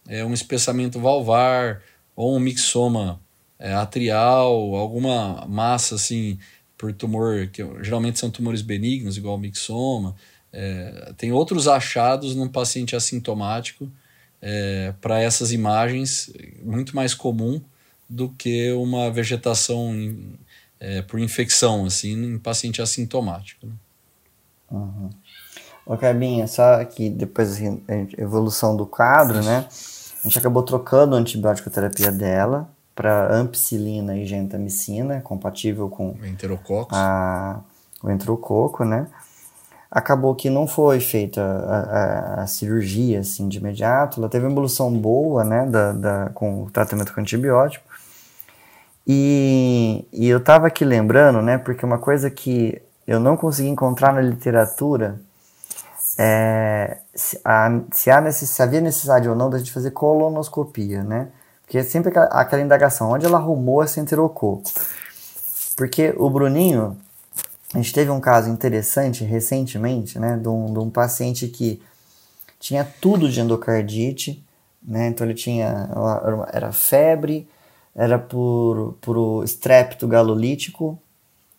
[0.09, 1.83] é um espessamento valvar
[2.15, 3.21] ou um mixoma
[3.59, 6.39] é, atrial, alguma massa assim
[6.77, 10.15] por tumor, que geralmente são tumores benignos, igual mixoma.
[10.53, 13.91] É, tem outros achados num paciente assintomático
[14.41, 17.61] é, para essas imagens, muito mais comum
[18.09, 19.95] do que uma vegetação
[20.79, 23.67] é, por infecção, assim, em paciente assintomático.
[23.67, 23.73] Né?
[24.71, 25.11] Uhum.
[25.85, 29.67] Ô, Carbinha, só que depois assim, a evolução do quadro, né?
[30.21, 36.27] A gente acabou trocando a antibiótico terapia dela para ampicilina e gentamicina, compatível com o
[36.97, 37.61] a,
[38.03, 39.07] o enterococo, né?
[39.91, 44.51] Acabou que não foi feita a, a, a, cirurgia assim de imediato, ela teve uma
[44.51, 47.85] evolução boa, né, da, da, com o tratamento com antibiótico.
[49.07, 54.13] E, e eu tava aqui lembrando, né, porque uma coisa que eu não consegui encontrar
[54.13, 55.21] na literatura
[56.19, 61.05] é, se, a, se, há necess, se havia necessidade ou não da gente fazer colonoscopia,
[61.05, 61.29] né?
[61.67, 64.63] Porque é sempre aquela, indagação, onde ela arrumou esse enterococo?
[65.77, 66.97] Porque o Bruninho,
[67.75, 70.39] a gente teve um caso interessante recentemente, né?
[70.39, 71.83] De um, de um paciente que
[72.61, 74.43] tinha tudo de endocardite,
[74.81, 75.09] né?
[75.09, 75.91] Então ele tinha,
[76.53, 77.49] era febre,
[77.97, 80.99] era por, por estrépito galolítico,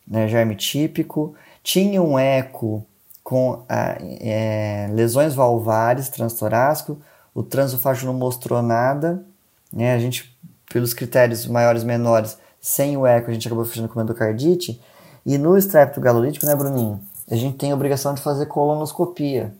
[0.07, 2.85] né, germe típico, tinha um eco
[3.23, 6.97] com é, lesões valvares transtorácico,
[7.33, 9.25] o transofágio não mostrou nada,
[9.71, 10.37] né, a gente,
[10.71, 14.81] pelos critérios maiores e menores, sem o eco, a gente acabou fechando com endocardite,
[15.25, 19.53] e no estrépito galolítico, né, Bruninho, a gente tem a obrigação de fazer colonoscopia,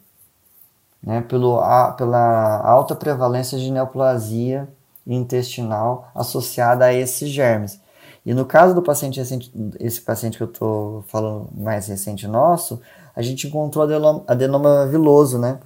[1.02, 4.68] né, pelo, a, pela alta prevalência de neoplasia
[5.06, 7.80] intestinal associada a esses germes.
[8.26, 12.82] E no caso do paciente recente, esse paciente que eu estou falando mais recente nosso,
[13.16, 15.60] a gente encontrou adenoma, adenoma viloso, né?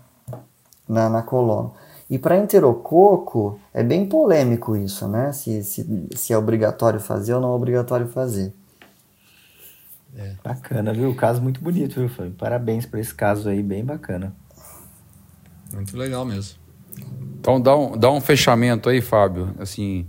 [0.87, 1.71] Na, na coluna.
[2.11, 5.31] E para enterococo, é bem polêmico isso, né?
[5.31, 8.53] Se, se, se é obrigatório fazer ou não é obrigatório fazer.
[10.17, 10.35] É.
[10.43, 11.15] Bacana, viu?
[11.15, 12.33] Caso muito bonito, viu, Fábio?
[12.33, 14.35] Parabéns por esse caso aí, bem bacana.
[15.73, 16.59] Muito legal mesmo.
[17.39, 20.05] Então dá um, dá um fechamento aí, Fábio, assim,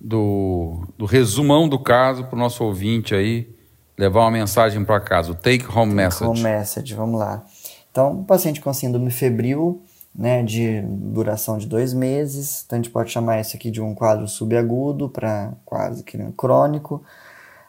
[0.00, 3.54] do, do resumão do caso para o nosso ouvinte aí
[3.96, 6.24] levar uma mensagem para casa, o take home take message.
[6.24, 7.44] Home message, vamos lá.
[7.92, 9.85] Então, um paciente com síndrome febril,
[10.16, 13.94] né, de duração de dois meses, então a gente pode chamar isso aqui de um
[13.94, 17.02] quadro subagudo para quase que crônico,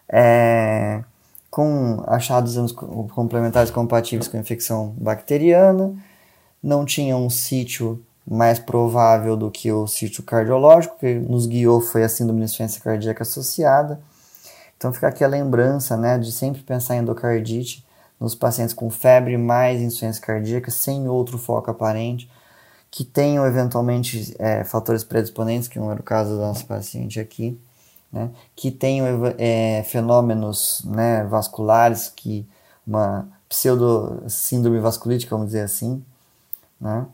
[0.08, 1.04] é,
[1.52, 2.72] com achados
[3.14, 5.94] complementares compatíveis com infecção bacteriana,
[6.64, 12.04] não tinha um sítio mais provável do que o sítio cardiológico, que nos guiou foi
[12.04, 14.00] a síndrome de insuficiência cardíaca associada.
[14.78, 17.86] Então fica aqui a lembrança né, de sempre pensar em endocardite
[18.20, 22.30] nos pacientes com febre mais insuficiência cardíaca, sem outro foco aparente,
[22.90, 27.60] que tenham eventualmente é, fatores predisponentes, que não era o caso do nosso paciente aqui,
[28.12, 29.08] né, que tenham
[29.38, 32.48] é, fenômenos né, vasculares, que
[32.86, 36.04] uma pseudo síndrome vasculítica, vamos dizer assim,
[36.80, 37.06] né,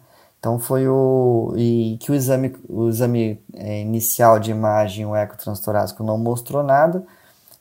[0.44, 1.54] então foi o.
[1.56, 6.62] E que o exame, o exame é, inicial de imagem, o eco transtorácico, não mostrou
[6.62, 7.02] nada.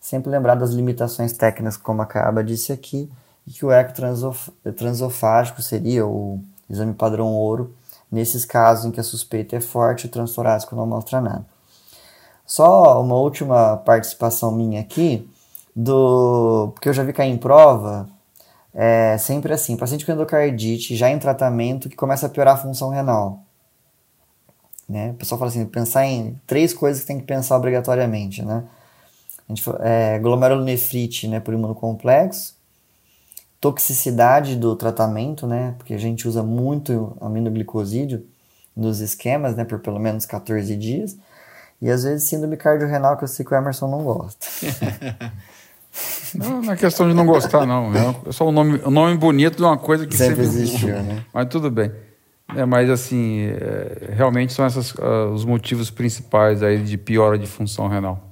[0.01, 3.09] Sempre lembrar das limitações técnicas, como a Caba disse aqui,
[3.47, 7.73] e que o eco transof, transofágico seria o exame padrão ouro,
[8.13, 11.47] nesses casos em que a suspeita é forte, o transtorácico não mostra nada.
[12.47, 15.29] Só uma última participação minha aqui,
[15.75, 18.09] do porque eu já vi cair em prova
[18.75, 22.89] é sempre assim, paciente com endocardite, já em tratamento, que começa a piorar a função
[22.89, 23.43] renal.
[24.89, 25.11] Né?
[25.11, 28.65] O pessoal fala assim, pensar em três coisas que tem que pensar obrigatoriamente, né?
[29.49, 32.55] A gente, é, glomerulonefrite né, por imunocomplexo,
[33.63, 35.77] toxicidade do tratamento, né?
[35.79, 38.27] Porque a gente usa muito aminoglicosídeo
[38.77, 39.65] nos esquemas, né?
[39.65, 41.17] Por pelo menos 14 dias.
[41.81, 44.47] E às vezes síndrome cardiorrenal que eu sei que o Emerson não gosta.
[46.35, 47.93] Não, não é questão de não gostar, não.
[48.27, 51.23] É só um nome, um nome bonito de uma coisa que sempre, sempre existiu, né?
[51.35, 51.93] Mas tudo bem.
[52.57, 57.47] É, mas assim, é, realmente são esses uh, os motivos principais aí de piora de
[57.47, 58.32] função renal.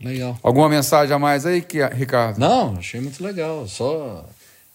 [0.00, 0.36] Legal.
[0.42, 2.38] Alguma mensagem a mais aí, que, Ricardo?
[2.38, 3.66] Não, achei muito legal.
[3.66, 4.24] Só.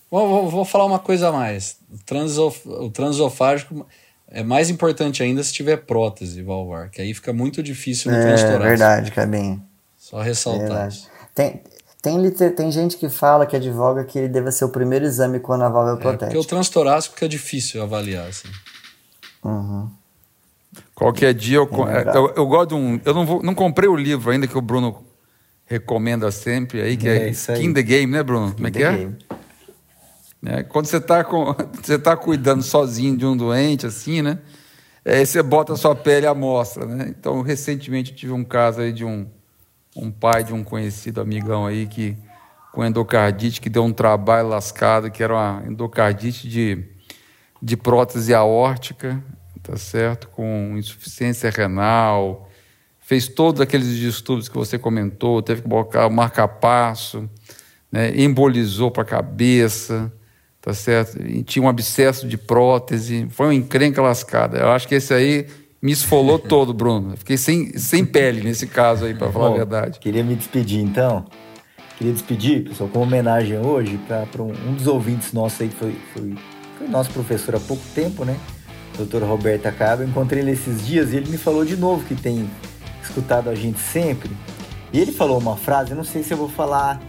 [0.09, 1.77] Vou, vou, vou falar uma coisa a mais.
[1.91, 2.67] O, transof...
[2.67, 3.85] o transofágico
[4.27, 8.21] é mais importante ainda se tiver prótese valvar, que aí fica muito difícil no é,
[8.21, 8.63] transtorácico.
[8.63, 9.63] É verdade, Cabinho.
[9.97, 10.89] Só ressaltar.
[10.89, 10.91] É
[11.35, 11.61] tem,
[12.01, 15.63] tem, tem gente que fala, que advoga, que ele deve ser o primeiro exame quando
[15.63, 16.25] a válvula é protética.
[16.27, 18.49] Porque o transtorácico é difícil avaliar, assim.
[19.43, 19.89] Uhum.
[20.95, 22.99] Qualquer dia eu, é eu, eu, gosto de um.
[23.03, 25.03] Eu não, vou, não comprei o livro ainda que o Bruno
[25.71, 28.47] recomenda sempre aí, que é, é Skin the Game, né, Bruno?
[28.47, 29.09] Skin Como é que é?
[30.59, 30.63] é?
[30.63, 31.23] Quando você está
[31.81, 34.39] você tá cuidando sozinho de um doente, assim, né?
[35.05, 37.07] Aí você bota a sua pele à mostra, né?
[37.09, 39.27] Então, recentemente eu tive um caso aí de um
[39.95, 42.17] um pai de um conhecido amigão aí que
[42.71, 46.85] com endocardite que deu um trabalho lascado, que era uma endocardite de,
[47.61, 49.21] de prótese aórtica,
[49.61, 50.29] tá certo?
[50.29, 52.49] Com insuficiência renal,
[53.11, 57.29] fez todos aqueles distúrbios que você comentou, teve que colocar o marca-passo,
[57.91, 58.13] né?
[58.15, 60.09] embolizou para a cabeça,
[60.61, 61.21] tá certo?
[61.21, 64.59] E tinha um abscesso de prótese, foi uma encrenca lascada.
[64.59, 65.45] Eu acho que esse aí
[65.81, 67.17] me esfolou todo, Bruno.
[67.17, 69.99] Fiquei sem, sem pele nesse caso aí, para falar Bom, a verdade.
[69.99, 71.25] Queria me despedir então.
[71.97, 75.97] Queria despedir, pessoal, com homenagem hoje para um, um dos ouvintes nossos aí que foi,
[76.13, 76.33] foi,
[76.77, 78.39] foi nosso professor há pouco tempo, né?
[78.95, 80.01] Doutor Roberto Acaba.
[80.05, 82.49] Encontrei ele esses dias e ele me falou de novo que tem
[83.03, 84.31] escutado a gente sempre.
[84.93, 87.01] E ele falou uma frase, eu não sei se eu vou falar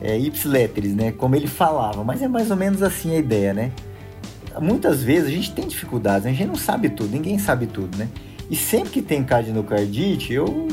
[0.00, 1.12] é, ipsiletres, né?
[1.12, 3.72] Como ele falava, mas é mais ou menos assim a ideia, né?
[4.60, 8.08] muitas vezes a gente tem dificuldades, a gente não sabe tudo, ninguém sabe tudo, né?
[8.50, 10.68] E sempre que tem endocardite, eu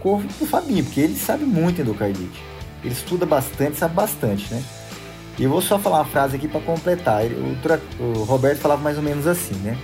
[0.00, 2.42] corro pro Fabinho, porque ele sabe muito endocardite.
[2.84, 4.62] Ele estuda bastante, sabe bastante, né?
[5.38, 7.22] E eu vou só falar uma frase aqui para completar.
[7.24, 9.76] O, o, Roberto falava mais ou menos assim, né?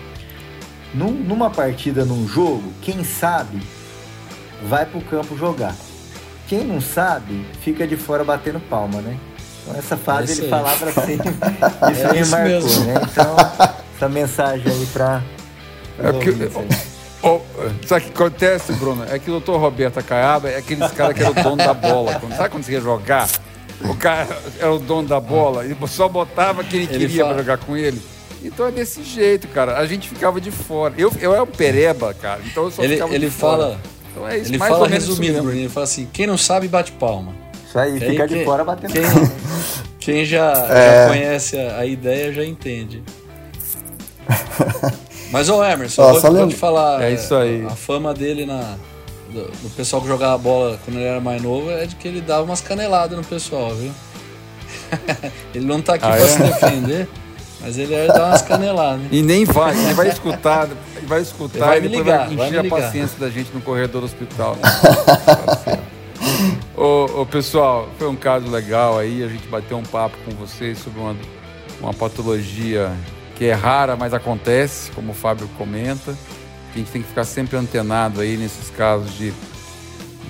[0.95, 3.61] Num, numa partida, num jogo, quem sabe
[4.69, 5.75] vai pro campo jogar.
[6.47, 9.17] Quem não sabe, fica de fora batendo palma, né?
[9.63, 11.19] Então, essa fase ele falava assim,
[11.93, 12.85] isso é me marcou, mesmo.
[12.85, 12.95] né?
[13.11, 13.37] Então,
[13.97, 15.23] essa mensagem aí para.
[15.99, 16.31] É porque,
[17.23, 17.41] oh,
[17.87, 19.05] sabe o que acontece, Bruno?
[19.09, 22.21] É que o doutor Roberto Acaiaba é aqueles cara que era o dono da bola.
[22.37, 23.29] Sabe quando você ia jogar?
[23.85, 27.59] O cara era o dono da bola e só botava quem ele queria para jogar
[27.59, 28.03] com ele.
[28.45, 29.79] Então é desse jeito, cara.
[29.79, 30.95] A gente ficava de fora.
[30.99, 32.41] Eu, eu era um pereba, cara.
[32.45, 33.81] Então eu só ele, ficava ele de fala, fora.
[34.13, 35.59] Então é isso, ele fala resumindo, Bruno.
[35.59, 37.35] Ele fala assim: quem não sabe, bate palma.
[37.67, 39.03] Isso aí, quem, fica de fora batendo quem,
[39.99, 41.05] quem já, é...
[41.05, 43.03] já conhece a, a, ideia já entende.
[45.33, 47.03] Mas o Emerson, Ó, vou, vou te falar.
[47.03, 47.65] É isso aí.
[47.65, 48.77] A, a fama dele na,
[49.33, 52.21] do, do pessoal que jogava bola quando ele era mais novo é de que ele
[52.21, 53.91] dava umas caneladas no pessoal, viu?
[55.55, 56.29] ele não tá aqui Ah, pra é?
[56.29, 57.09] se defender,
[57.63, 59.01] mas ele ia dar umas caneladas.
[59.01, 59.09] né?
[59.13, 62.37] E nem vai, ele vai escutar, ele vai escutar Ele vai e depois ligar, vai
[62.37, 64.57] vai encher me a paciência da gente no corredor do hospital.
[66.77, 70.79] Ô, ô, pessoal, foi um caso legal aí, a gente bateu um papo com vocês
[70.79, 71.17] sobre uma,
[71.81, 72.93] uma patologia
[73.37, 76.17] que é rara, mas acontece, como o Fábio comenta.
[76.73, 79.33] A gente tem que ficar sempre antenado aí nesses casos de,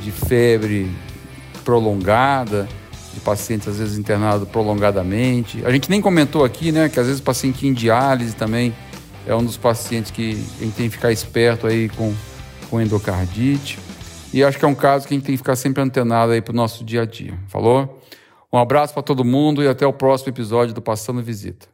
[0.02, 0.90] de febre
[1.64, 2.68] prolongada,
[3.12, 5.64] de pacientes às vezes internados prolongadamente.
[5.64, 8.74] A gente nem comentou aqui, né, que às vezes o paciente em diálise também
[9.26, 12.14] é um dos pacientes que a gente tem que ficar esperto aí com,
[12.68, 13.78] com endocardite.
[14.32, 16.40] E acho que é um caso que a gente tem que ficar sempre antenado aí
[16.40, 17.38] para o nosso dia a dia.
[17.48, 18.00] Falou?
[18.52, 21.71] Um abraço para todo mundo e até o próximo episódio do Passando Visita.